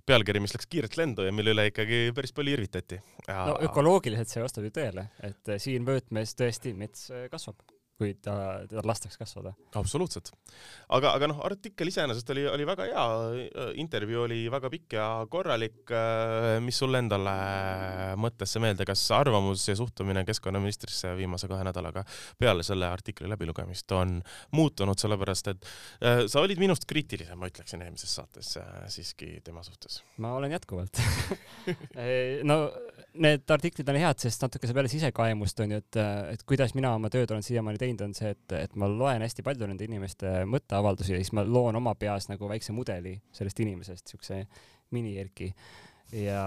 pealkiri, 0.05 0.41
mis 0.43 0.55
läks 0.55 0.69
kiirelt 0.69 0.97
lendu 1.01 1.25
ja 1.25 1.33
mille 1.35 1.55
üle 1.55 1.69
ikkagi 1.71 2.03
päris 2.15 2.35
palju 2.35 2.57
irvitati. 2.57 3.01
no 3.29 3.57
ökoloogiliselt 3.65 4.31
see 4.31 4.45
vastab 4.45 4.69
ju 4.69 4.75
tõele, 4.77 5.09
et 5.25 5.55
siin 5.61 5.87
vöötmes 5.87 6.37
tõesti 6.37 6.75
mets 6.77 7.09
kasvab 7.33 7.61
kui 7.95 8.11
ta, 8.19 8.35
teda 8.67 8.83
lastakse 8.83 9.19
kasvada. 9.19 9.53
absoluutselt. 9.79 10.31
aga, 10.97 11.13
aga 11.15 11.29
noh, 11.31 11.39
artikkel 11.47 11.91
iseenesest 11.91 12.29
oli, 12.33 12.43
oli 12.51 12.67
väga 12.67 12.87
hea, 12.89 13.05
intervjuu 13.81 14.25
oli 14.25 14.39
väga 14.51 14.71
pikk 14.73 14.97
ja 14.97 15.07
korralik. 15.31 15.93
mis 16.65 16.79
sul 16.81 16.99
endale 16.99 17.35
mõttesse 18.19 18.59
meelde, 18.63 18.87
kas 18.87 19.03
arvamus 19.15 19.63
ja 19.69 19.77
suhtumine 19.79 20.25
keskkonnaministrisse 20.27 21.13
viimase 21.17 21.47
kahe 21.51 21.63
nädalaga 21.67 22.03
peale 22.39 22.65
selle 22.67 22.89
artikli 22.89 23.29
läbilugemist 23.31 23.91
on 23.95 24.17
muutunud, 24.55 24.99
sellepärast 24.99 25.51
et 25.53 25.69
äh, 26.03 26.25
sa 26.31 26.43
olid 26.43 26.59
minust 26.61 26.87
kriitilisem, 26.89 27.39
ma 27.39 27.49
ütleksin 27.51 27.83
eelmises 27.85 28.17
saates 28.19 28.55
äh, 28.59 28.85
siiski 28.91 29.39
tema 29.45 29.63
suhtes. 29.63 30.01
ma 30.17 30.35
olen 30.35 30.51
jätkuvalt 30.55 30.99
no 32.49 32.59
need 33.21 33.51
artiklid 33.55 33.89
on 33.91 33.97
head, 33.99 34.19
sest 34.21 34.43
natuke 34.43 34.67
saab 34.67 34.79
jälle 34.81 34.91
sisekaemust 34.91 35.59
onju, 35.65 35.79
et, 35.81 35.99
et 36.33 36.43
kuidas 36.47 36.75
mina 36.77 36.93
oma 36.97 37.11
tööd 37.13 37.31
olen 37.31 37.45
siiamaani 37.45 37.81
teinud, 37.81 38.03
on 38.07 38.15
see, 38.17 38.31
et, 38.35 38.55
et 38.57 38.77
ma 38.79 38.89
loen 38.91 39.23
hästi 39.25 39.45
palju 39.45 39.69
nende 39.69 39.87
inimeste 39.87 40.31
mõtteavaldusi 40.51 41.15
ja 41.15 41.21
siis 41.21 41.33
ma 41.37 41.45
loon 41.47 41.79
oma 41.79 41.95
peas 41.99 42.29
nagu 42.31 42.49
väikse 42.51 42.75
mudeli 42.75 43.15
sellest 43.35 43.61
inimesest, 43.65 44.13
siukse 44.13 44.41
mini-Erki. 44.95 45.51
ja, 46.21 46.45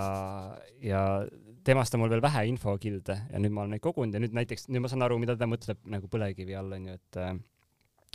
ja 0.84 1.02
temast 1.66 1.94
on 1.94 2.04
mul 2.04 2.12
veel 2.12 2.24
vähe 2.24 2.46
infokilde 2.52 3.20
ja 3.32 3.42
nüüd 3.42 3.54
ma 3.54 3.64
olen 3.64 3.76
neid 3.76 3.84
kogunud 3.84 4.14
ja 4.14 4.22
nüüd 4.22 4.36
näiteks, 4.36 4.68
nüüd 4.72 4.84
ma 4.84 4.90
saan 4.92 5.04
aru, 5.06 5.18
mida 5.20 5.36
ta 5.36 5.48
mõtleb 5.50 5.80
nagu 5.90 6.10
põlevkivi 6.10 6.56
all 6.58 6.76
onju, 6.78 6.98
et 7.00 7.22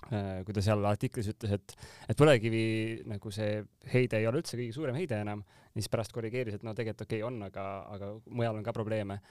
kui 0.10 0.56
ta 0.56 0.63
seal 0.66 0.86
artiklis 0.86 1.32
ütles, 1.34 1.58
et, 1.58 1.76
et 2.10 2.20
põlevkivi 2.20 2.63
nagu 3.10 3.32
see 3.34 3.62
heide 3.94 4.20
ei 4.20 4.28
ole 4.30 4.42
üldse 4.42 4.60
kõige 4.60 4.76
suurem 4.76 5.00
heide 5.00 5.22
enam, 5.24 5.44
siis 5.74 5.89
pärast 5.92 6.13
korrigeeris, 6.13 6.60
et 6.60 6.68
no 6.68 6.76
tegelikult 6.78 7.08
okei 7.08 7.24
okay, 7.24 7.28
on, 7.28 7.42
aga, 7.48 7.68
aga 7.96 8.13
mujal 8.30 8.60
on 8.60 8.66
ka 8.66 8.76
probleeme 8.76 9.22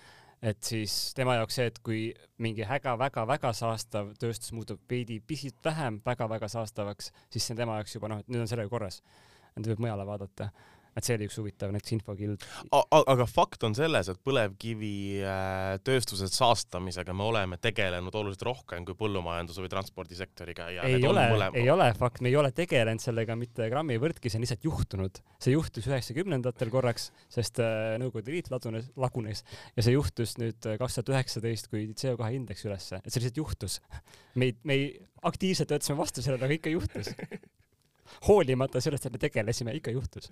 et 0.43 0.59
siis 0.67 0.93
tema 1.15 1.37
jaoks 1.39 1.57
see, 1.59 1.69
et 1.71 1.79
kui 1.87 2.01
mingi 2.43 2.67
väga-väga-väga 2.67 3.53
saastav 3.55 4.11
tööstus 4.19 4.53
muutub 4.57 4.81
veidi 4.91 5.21
pisut 5.23 5.59
vähem 5.65 6.01
väga-väga 6.07 6.49
saastavaks, 6.51 7.13
siis 7.31 7.47
see 7.47 7.55
on 7.55 7.63
tema 7.63 7.79
jaoks 7.79 7.95
juba 7.97 8.11
noh, 8.11 8.23
et 8.23 8.33
nüüd 8.33 8.43
on 8.43 8.51
sellega 8.51 8.73
korras. 8.73 9.03
nüüd 9.57 9.69
võib 9.69 9.85
mujale 9.85 10.07
vaadata. 10.09 10.49
Et 10.97 11.07
see 11.07 11.17
oli 11.17 11.27
üks 11.29 11.39
huvitav 11.41 11.73
näiteks 11.73 11.95
infokild. 11.97 12.45
aga 12.73 13.27
fakt 13.31 13.65
on 13.67 13.77
selles, 13.77 14.11
et 14.13 14.21
põlevkivitööstuse 14.27 16.29
äh, 16.29 16.33
saastamisega 16.33 17.15
me 17.17 17.25
oleme 17.29 17.59
tegelenud 17.63 18.15
oluliselt 18.19 18.45
rohkem 18.49 18.87
kui 18.89 18.97
põllumajanduse 18.99 19.65
või 19.65 19.73
transpordisektoriga 19.73 20.65
ja 20.77 20.81
ei 20.89 21.01
ole, 21.09 21.25
ei 21.59 21.69
ole 21.73 21.89
fakt, 21.99 22.23
me 22.25 22.33
ei 22.33 22.37
ole 22.37 22.53
tegelenud 22.57 23.03
sellega 23.03 23.37
mitte 23.39 23.69
grammi 23.73 23.97
võrdki, 24.03 24.31
see 24.31 24.41
on 24.41 24.47
lihtsalt 24.47 24.69
juhtunud. 24.69 25.15
see 25.43 25.57
juhtus 25.57 25.89
üheksakümnendatel 25.89 26.73
korraks, 26.73 27.05
sest 27.33 27.63
äh, 27.63 27.97
Nõukogude 28.03 28.35
Liit 28.35 28.49
ladunes, 28.53 28.91
lagunes 29.01 29.45
ja 29.77 29.85
see 29.85 29.97
juhtus 29.97 30.37
nüüd 30.41 30.61
äh, 30.69 30.77
kaks 30.81 30.93
tuhat 30.99 31.15
üheksateist, 31.15 31.65
kui 31.73 31.81
CO2 31.97 32.23
indeks 32.37 32.63
ülesse, 32.69 33.01
et 33.01 33.09
see 33.09 33.21
lihtsalt 33.23 33.41
juhtus. 33.41 33.81
me 34.35 34.51
ei, 34.51 34.57
me 34.69 34.73
ei 34.77 34.87
aktiivselt 35.23 35.69
töötasime 35.73 35.99
vastu 35.99 36.25
sellele, 36.25 36.45
aga 36.45 36.61
ikka 36.61 36.71
juhtus 36.73 37.07
hoolimata 38.29 38.81
sellest, 38.85 39.07
et 39.07 39.15
me 39.15 39.21
tegelesime, 39.23 39.73
ikka 39.79 39.91
juhtus 39.95 40.29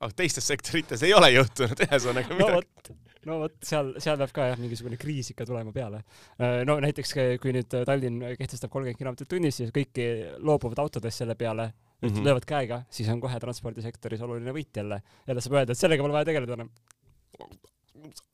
aga 0.00 0.12
teistes 0.16 0.46
sektorites 0.50 1.02
ei 1.06 1.14
ole 1.16 1.30
juhtunud 1.34 1.84
ühesõnaga 1.86 2.38
midagi. 2.38 2.62
no 2.90 3.00
no 3.28 3.38
vot 3.44 3.56
seal, 3.64 3.94
seal 4.02 4.18
peab 4.20 4.32
ka 4.36 4.48
jah, 4.50 4.60
mingisugune 4.60 4.98
kriis 5.00 5.30
ikka 5.32 5.46
tulema 5.48 5.72
peale. 5.74 6.02
Äh, 6.36 6.62
no 6.68 6.76
näiteks 6.82 7.14
kui 7.42 7.54
nüüd 7.56 7.72
Tallinn 7.72 8.20
kehtestab 8.38 8.72
kolmkümmend 8.72 9.00
kilomeetrit 9.00 9.30
tunnis 9.30 9.60
ja 9.62 9.68
kõik 9.74 10.00
loobuvad 10.44 10.82
autodest 10.84 11.22
selle 11.22 11.36
peale, 11.38 11.70
mm 12.00 12.08
-hmm. 12.08 12.24
löövad 12.24 12.48
käega, 12.48 12.82
siis 12.90 13.08
on 13.08 13.20
kohe 13.20 13.40
transpordisektoris 13.40 14.20
oluline 14.20 14.52
võit 14.52 14.76
jälle. 14.76 15.02
jälle 15.26 15.40
saab 15.40 15.56
öelda, 15.60 15.72
et 15.72 15.78
sellega 15.78 16.02
pole 16.02 16.12
vaja 16.12 16.24
tegeleda 16.24 16.52
enam. 16.52 16.70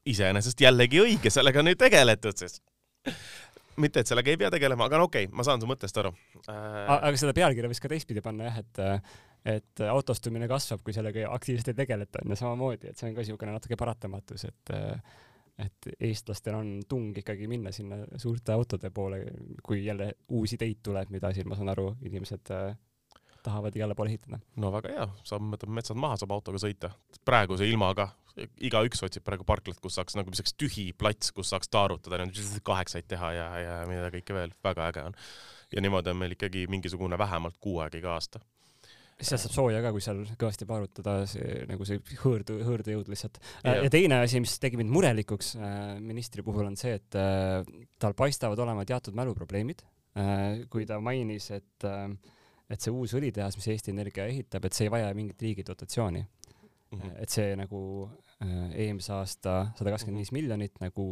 iseenesest 0.07 0.61
jällegi 0.61 1.00
õige, 1.00 1.31
sellega 1.31 1.61
on 1.61 1.68
ju 1.68 1.74
tegeletud 1.74 2.37
siis 2.37 2.62
mitte, 3.76 4.00
et 4.00 4.07
sellega 4.07 4.31
ei 4.31 4.37
pea 4.37 4.50
tegelema, 4.50 4.85
aga 4.85 4.98
no 4.98 5.05
okei 5.09 5.24
okay,, 5.24 5.37
ma 5.37 5.44
saan 5.46 5.61
su 5.61 5.68
mõttest 5.70 5.96
aru 6.03 6.12
äh.... 6.48 6.90
aga 6.96 7.16
seda 7.16 7.33
pealkirja 7.33 7.70
võiks 7.70 7.81
ka 7.81 7.88
teistpidi 7.88 8.20
panna 8.20 8.44
jah, 8.50 8.59
et 8.59 8.81
et 9.44 9.83
autostumine 9.88 10.48
kasvab, 10.48 10.83
kui 10.85 10.92
sellega 10.92 11.31
aktiivselt 11.33 11.72
ei 11.72 11.79
tegeleta, 11.83 12.20
on 12.24 12.35
ju 12.35 12.38
samamoodi, 12.40 12.90
et 12.90 13.00
see 13.00 13.09
on 13.09 13.16
ka 13.16 13.24
niisugune 13.24 13.57
natuke 13.57 13.79
paratamatus, 13.81 14.46
et 14.50 14.79
et 15.61 15.90
eestlastel 16.09 16.57
on 16.57 16.68
tung 16.88 17.16
ikkagi 17.20 17.48
minna 17.50 17.72
sinna 17.74 17.98
suurte 18.20 18.55
autode 18.55 18.90
poole, 18.96 19.18
kui 19.62 19.83
jälle 19.85 20.12
uusi 20.33 20.57
teid 20.57 20.81
tuleb, 20.83 21.11
mida 21.12 21.33
siin, 21.37 21.48
ma 21.48 21.59
saan 21.59 21.68
aru, 21.72 21.90
inimesed 22.09 22.53
äh, 22.57 22.70
tahavad 23.44 23.76
igale 23.76 23.96
poole 23.96 24.12
ehitada. 24.14 24.40
no 24.57 24.70
väga 24.72 24.94
hea, 24.94 25.07
saab, 25.29 25.50
võtab 25.55 25.74
metsad 25.76 26.00
maha, 26.00 26.16
saab 26.20 26.33
autoga 26.37 26.61
sõita. 26.62 26.92
praeguse 27.29 27.68
ilmaga, 27.68 28.09
igaüks 28.61 29.05
otsib 29.05 29.24
praegu 29.26 29.44
parklat, 29.48 29.81
kus 29.83 29.98
saaks 29.98 30.16
nagu 30.16 30.33
selliseks 30.33 30.57
tühi 30.61 30.87
plats, 30.96 31.33
kus 31.37 31.53
saaks 31.53 31.68
taarutada, 31.68 32.24
kaheksaid 32.64 33.09
teha 33.11 33.33
ja, 33.37 33.48
ja 33.61 33.76
mida 33.90 34.09
kõike 34.14 34.37
veel, 34.37 34.57
väga 34.64 34.88
äge 34.92 35.05
on. 35.11 35.18
ja 35.74 35.85
niimoodi 35.85 36.14
on 36.14 36.22
meil 36.22 36.38
ikkagi 36.38 36.66
mingisugune 36.72 37.18
vähemalt 37.18 37.61
kuu 37.61 37.81
aega 37.85 38.00
iga 38.00 38.16
aasta 38.16 38.40
sealt 39.26 39.42
saab 39.42 39.54
sooja 39.54 39.83
ka, 39.85 39.92
kui 39.94 40.02
seal 40.04 40.22
kõvasti 40.38 40.66
paarutada, 40.68 41.14
see 41.30 41.62
nagu 41.68 41.87
see 41.88 42.00
hõõrdu, 42.22 42.59
hõõrdujõud 42.66 43.11
lihtsalt. 43.12 43.38
ja 43.64 43.90
teine 43.92 44.20
asi, 44.24 44.40
mis 44.42 44.56
tegi 44.62 44.80
mind 44.80 44.92
murelikuks 44.94 45.54
äh, 45.59 45.76
ministri 46.04 46.44
puhul, 46.46 46.68
on 46.70 46.78
see, 46.80 46.96
et 47.00 47.18
äh, 47.18 47.61
tal 48.00 48.16
paistavad 48.18 48.61
olema 48.64 48.87
teatud 48.88 49.16
mäluprobleemid, 49.18 49.85
äh, 50.18 50.64
kui 50.72 50.88
ta 50.88 51.00
mainis, 51.04 51.50
et 51.56 51.88
et 52.70 52.78
see 52.78 52.92
uus 52.94 53.16
õlitehas, 53.18 53.56
mis 53.59 53.66
Eesti 53.72 53.90
Energia 53.90 54.28
ehitab, 54.30 54.66
et 54.66 54.76
see 54.76 54.87
ei 54.87 54.92
vaja 54.94 55.09
mingit 55.16 55.40
riigi 55.42 55.64
dotatsiooni 55.66 56.20
mm. 56.22 56.98
-hmm. 56.98 57.14
et 57.18 57.30
see 57.30 57.54
nagu 57.59 57.80
eelmise 58.40 59.12
aasta 59.12 59.54
sada 59.76 59.90
kakskümmend 59.92 60.22
viis 60.22 60.33
miljonit 60.33 60.78
nagu 60.80 61.09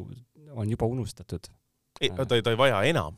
on 0.55 0.71
juba 0.71 0.87
unustatud. 0.87 1.51
ta, 1.99 2.25
ta 2.25 2.51
ei 2.51 2.57
vaja 2.57 2.83
enam 2.89 3.17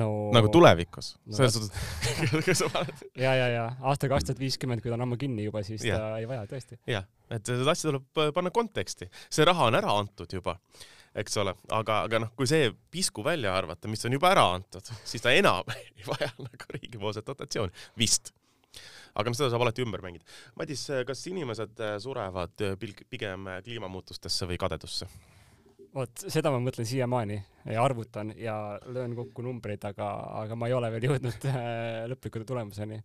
no 0.00 0.08
nagu 0.32 0.48
tulevikus 0.52 1.12
no,? 1.26 1.36
selles 1.36 1.56
suhtes 1.58 3.04
ja, 3.24 3.34
ja, 3.36 3.48
ja 3.52 3.64
aasta 3.80 4.08
kaks 4.12 4.30
tuhat 4.30 4.40
viiskümmend, 4.40 4.82
kui 4.82 4.92
ta 4.92 4.96
on 4.96 5.04
ammu 5.06 5.18
kinni 5.20 5.46
juba, 5.46 5.62
siis 5.66 5.84
ja. 5.86 5.98
ta 6.00 6.20
ei 6.20 6.28
vaja 6.28 6.46
tõesti. 6.50 6.78
jah, 6.90 7.06
et 7.32 7.44
seda 7.48 7.74
asja 7.74 7.90
tuleb 7.90 8.22
äh, 8.24 8.32
panna 8.34 8.52
konteksti, 8.54 9.10
see 9.28 9.46
raha 9.48 9.68
on 9.68 9.78
ära 9.82 9.96
antud 10.00 10.32
juba, 10.32 10.56
eks 11.18 11.36
ole, 11.42 11.54
aga, 11.76 12.02
aga 12.08 12.22
noh, 12.24 12.32
kui 12.38 12.48
see 12.48 12.70
pisku 12.92 13.24
välja 13.26 13.52
arvata, 13.56 13.90
mis 13.92 14.04
on 14.08 14.16
juba 14.16 14.32
ära 14.32 14.46
antud, 14.54 14.94
siis 15.04 15.24
ta 15.24 15.34
enam 15.36 15.68
ei 15.76 16.08
vaja 16.08 16.32
nagu 16.40 16.72
riigipoolset 16.76 17.28
dotatsiooni, 17.28 17.84
vist 18.00 18.32
aga 19.12 19.28
noh, 19.28 19.36
seda 19.36 19.50
saab 19.52 19.66
alati 19.66 19.84
ümber 19.84 20.00
mängida. 20.00 20.24
Madis, 20.56 20.86
kas 21.04 21.26
inimesed 21.28 21.84
äh, 21.84 21.98
surevad 22.00 22.64
äh, 22.64 22.78
pigem 22.80 23.50
kliimamuutustesse 23.60 24.48
või 24.48 24.56
kadedusse? 24.60 25.10
Vot 25.96 26.24
seda 26.32 26.52
ma 26.52 26.60
mõtlen 26.62 26.88
siiamaani 26.88 27.36
ja 27.68 27.82
arvutan 27.84 28.32
ja 28.38 28.56
löön 28.90 29.14
kokku 29.16 29.44
numbreid, 29.44 29.84
aga, 29.84 30.08
aga 30.42 30.56
ma 30.58 30.68
ei 30.70 30.74
ole 30.76 30.90
veel 30.94 31.08
jõudnud 31.10 31.46
äh, 31.50 32.04
lõpliku 32.10 32.42
tulemuseni, 32.48 32.98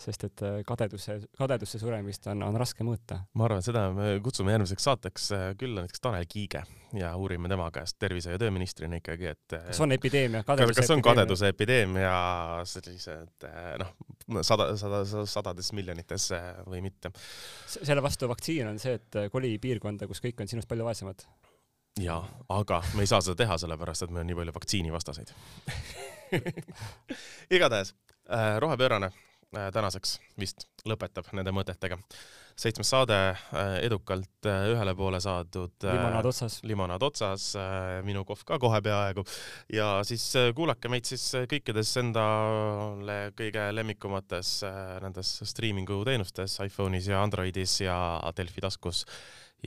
sest 0.00 0.26
et 0.26 0.42
äh, 0.44 0.56
kadeduse, 0.66 1.20
kadedusse 1.38 1.78
suremist 1.80 2.26
on, 2.32 2.42
on 2.48 2.58
raske 2.60 2.86
mõõta. 2.86 3.20
ma 3.38 3.46
arvan, 3.46 3.62
seda 3.64 3.86
me 3.94 4.16
kutsume 4.24 4.54
järgmiseks 4.54 4.88
saateks 4.90 5.30
äh, 5.36 5.46
külla 5.60 5.84
näiteks 5.84 6.02
Tanel 6.04 6.26
Kiige 6.28 6.64
ja 6.98 7.14
uurime 7.16 7.48
tema 7.50 7.70
käest 7.74 7.98
tervise- 8.02 8.34
ja 8.34 8.42
tööministrina 8.42 8.98
ikkagi, 8.98 9.30
et 9.30 9.56
kas 9.70 9.82
on 9.86 9.94
epideemia, 9.94 10.42
kadeduse 10.46 10.82
kas 10.82 10.92
on 10.94 11.06
kadeduse 11.06 11.54
epideemia 11.54 12.12
sellised 12.68 13.48
noh, 13.80 13.94
sada, 14.42 14.72
sada, 14.80 15.04
sadades 15.30 15.72
miljonites 15.74 16.28
või 16.66 16.82
mitte. 16.84 17.14
selle 17.78 18.02
vastu 18.02 18.28
vaktsiin 18.30 18.74
on 18.74 18.82
see, 18.82 18.98
et 18.98 19.24
koli 19.32 19.56
piirkonda, 19.62 20.10
kus 20.10 20.22
kõik 20.22 20.42
on 20.42 20.50
sinust 20.50 20.70
palju 20.70 20.86
vaesemad 20.86 21.26
jaa, 22.00 22.22
aga 22.48 22.82
me 22.94 23.04
ei 23.04 23.10
saa 23.10 23.22
seda 23.22 23.38
teha, 23.44 23.58
sellepärast 23.60 24.06
et 24.06 24.14
meil 24.14 24.24
on 24.24 24.32
nii 24.32 24.38
palju 24.40 24.54
vaktsiinivastaseid 24.56 25.34
igatahes 27.56 27.94
äh, 28.26 28.56
rohepöörane 28.62 29.10
äh, 29.10 29.68
tänaseks 29.74 30.18
vist 30.40 30.66
lõpetab 30.88 31.30
nende 31.38 31.52
mõtetega. 31.54 32.00
seitsmes 32.58 32.90
saade 32.90 33.18
äh, 33.30 33.76
edukalt 33.86 34.48
äh, 34.50 34.66
ühele 34.72 34.94
poole 34.98 35.20
saadud 35.22 35.86
äh,. 35.86 35.94
limonaad 35.94 36.26
otsas. 36.32 36.58
limonaad 36.66 37.06
otsas 37.06 37.46
äh,, 37.62 38.02
minu 38.02 38.24
kohv 38.24 38.42
ka 38.44 38.58
kohe 38.58 38.82
peaaegu 38.82 39.24
ja 39.72 40.00
siis 40.02 40.26
äh, 40.36 40.50
kuulake 40.54 40.90
meid 40.90 41.06
siis 41.06 41.28
äh, 41.38 41.46
kõikides 41.46 41.94
endale 42.02 43.20
kõige 43.38 43.70
lemmikumates 43.70 44.56
äh, 44.66 44.98
nendes 45.06 45.36
striimingu 45.46 46.02
teenustes 46.04 46.58
iPhone'is 46.66 47.08
ja 47.14 47.22
Androidis 47.22 47.80
ja 47.86 47.96
Delfi 48.36 48.66
taskus 48.66 49.06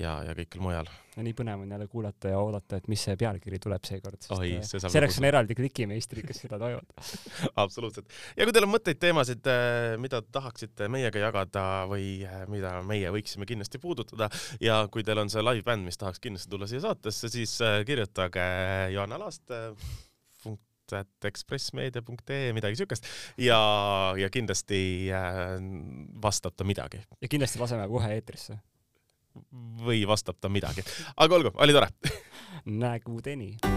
ja, 0.02 0.14
ja 0.28 0.34
kõikjal 0.38 0.64
mujal. 0.64 0.90
no 1.18 1.26
nii 1.26 1.34
põnev 1.38 1.64
on 1.64 1.74
jälle 1.74 1.88
kuulata 1.92 2.32
ja 2.32 2.40
oodata, 2.42 2.80
et 2.80 2.88
mis 2.92 3.04
see 3.08 3.18
pealkiri 3.20 3.60
tuleb 3.64 3.88
seekord, 3.88 4.20
sest 4.22 4.36
Oi, 4.38 4.52
see 4.68 4.82
selleks 4.84 5.20
on 5.22 5.28
eraldi 5.30 5.58
klikimeistrid, 5.58 6.26
kes 6.28 6.44
seda 6.46 6.60
toivad 6.62 6.94
absoluutselt. 7.64 8.14
ja 8.38 8.48
kui 8.48 8.56
teil 8.56 8.68
on 8.68 8.74
mõtteid, 8.74 9.02
teemasid, 9.02 9.50
äh, 9.52 9.96
mida 10.02 10.22
tahaksite 10.22 10.90
meiega 10.94 11.22
jagada 11.28 11.66
või 11.90 12.10
äh, 12.28 12.44
mida 12.52 12.78
meie 12.88 13.12
võiksime 13.14 13.50
kindlasti 13.50 13.82
puudutada 13.84 14.30
ja 14.64 14.84
kui 14.92 15.06
teil 15.08 15.24
on 15.24 15.34
see 15.34 15.44
live-bänd, 15.46 15.88
mis 15.88 16.00
tahaks 16.00 16.22
kindlasti 16.24 16.54
tulla 16.54 16.70
siia 16.70 16.84
saatesse, 16.86 17.32
siis 17.34 17.58
äh, 17.66 17.82
kirjutage 17.88 18.48
Johanna 18.94 19.22
Laast 19.22 19.54
et 20.96 21.26
ekspressmeedia.ee, 21.28 22.54
midagi 22.56 22.78
siukest 22.80 23.10
ja, 23.44 23.60
ja 24.16 24.30
kindlasti 24.32 24.80
vastab 26.24 26.56
ta 26.56 26.64
midagi. 26.64 27.02
ja 27.20 27.28
kindlasti 27.28 27.60
laseme 27.60 27.90
kohe 27.92 28.14
eetrisse 28.16 28.56
või 29.86 30.04
vastab 30.08 30.39
ta 30.41 30.50
midagi. 30.50 30.86
aga 31.15 31.36
olgu, 31.36 31.54
oli 31.56 31.76
tore 31.76 31.91
nägudeni 32.65 33.77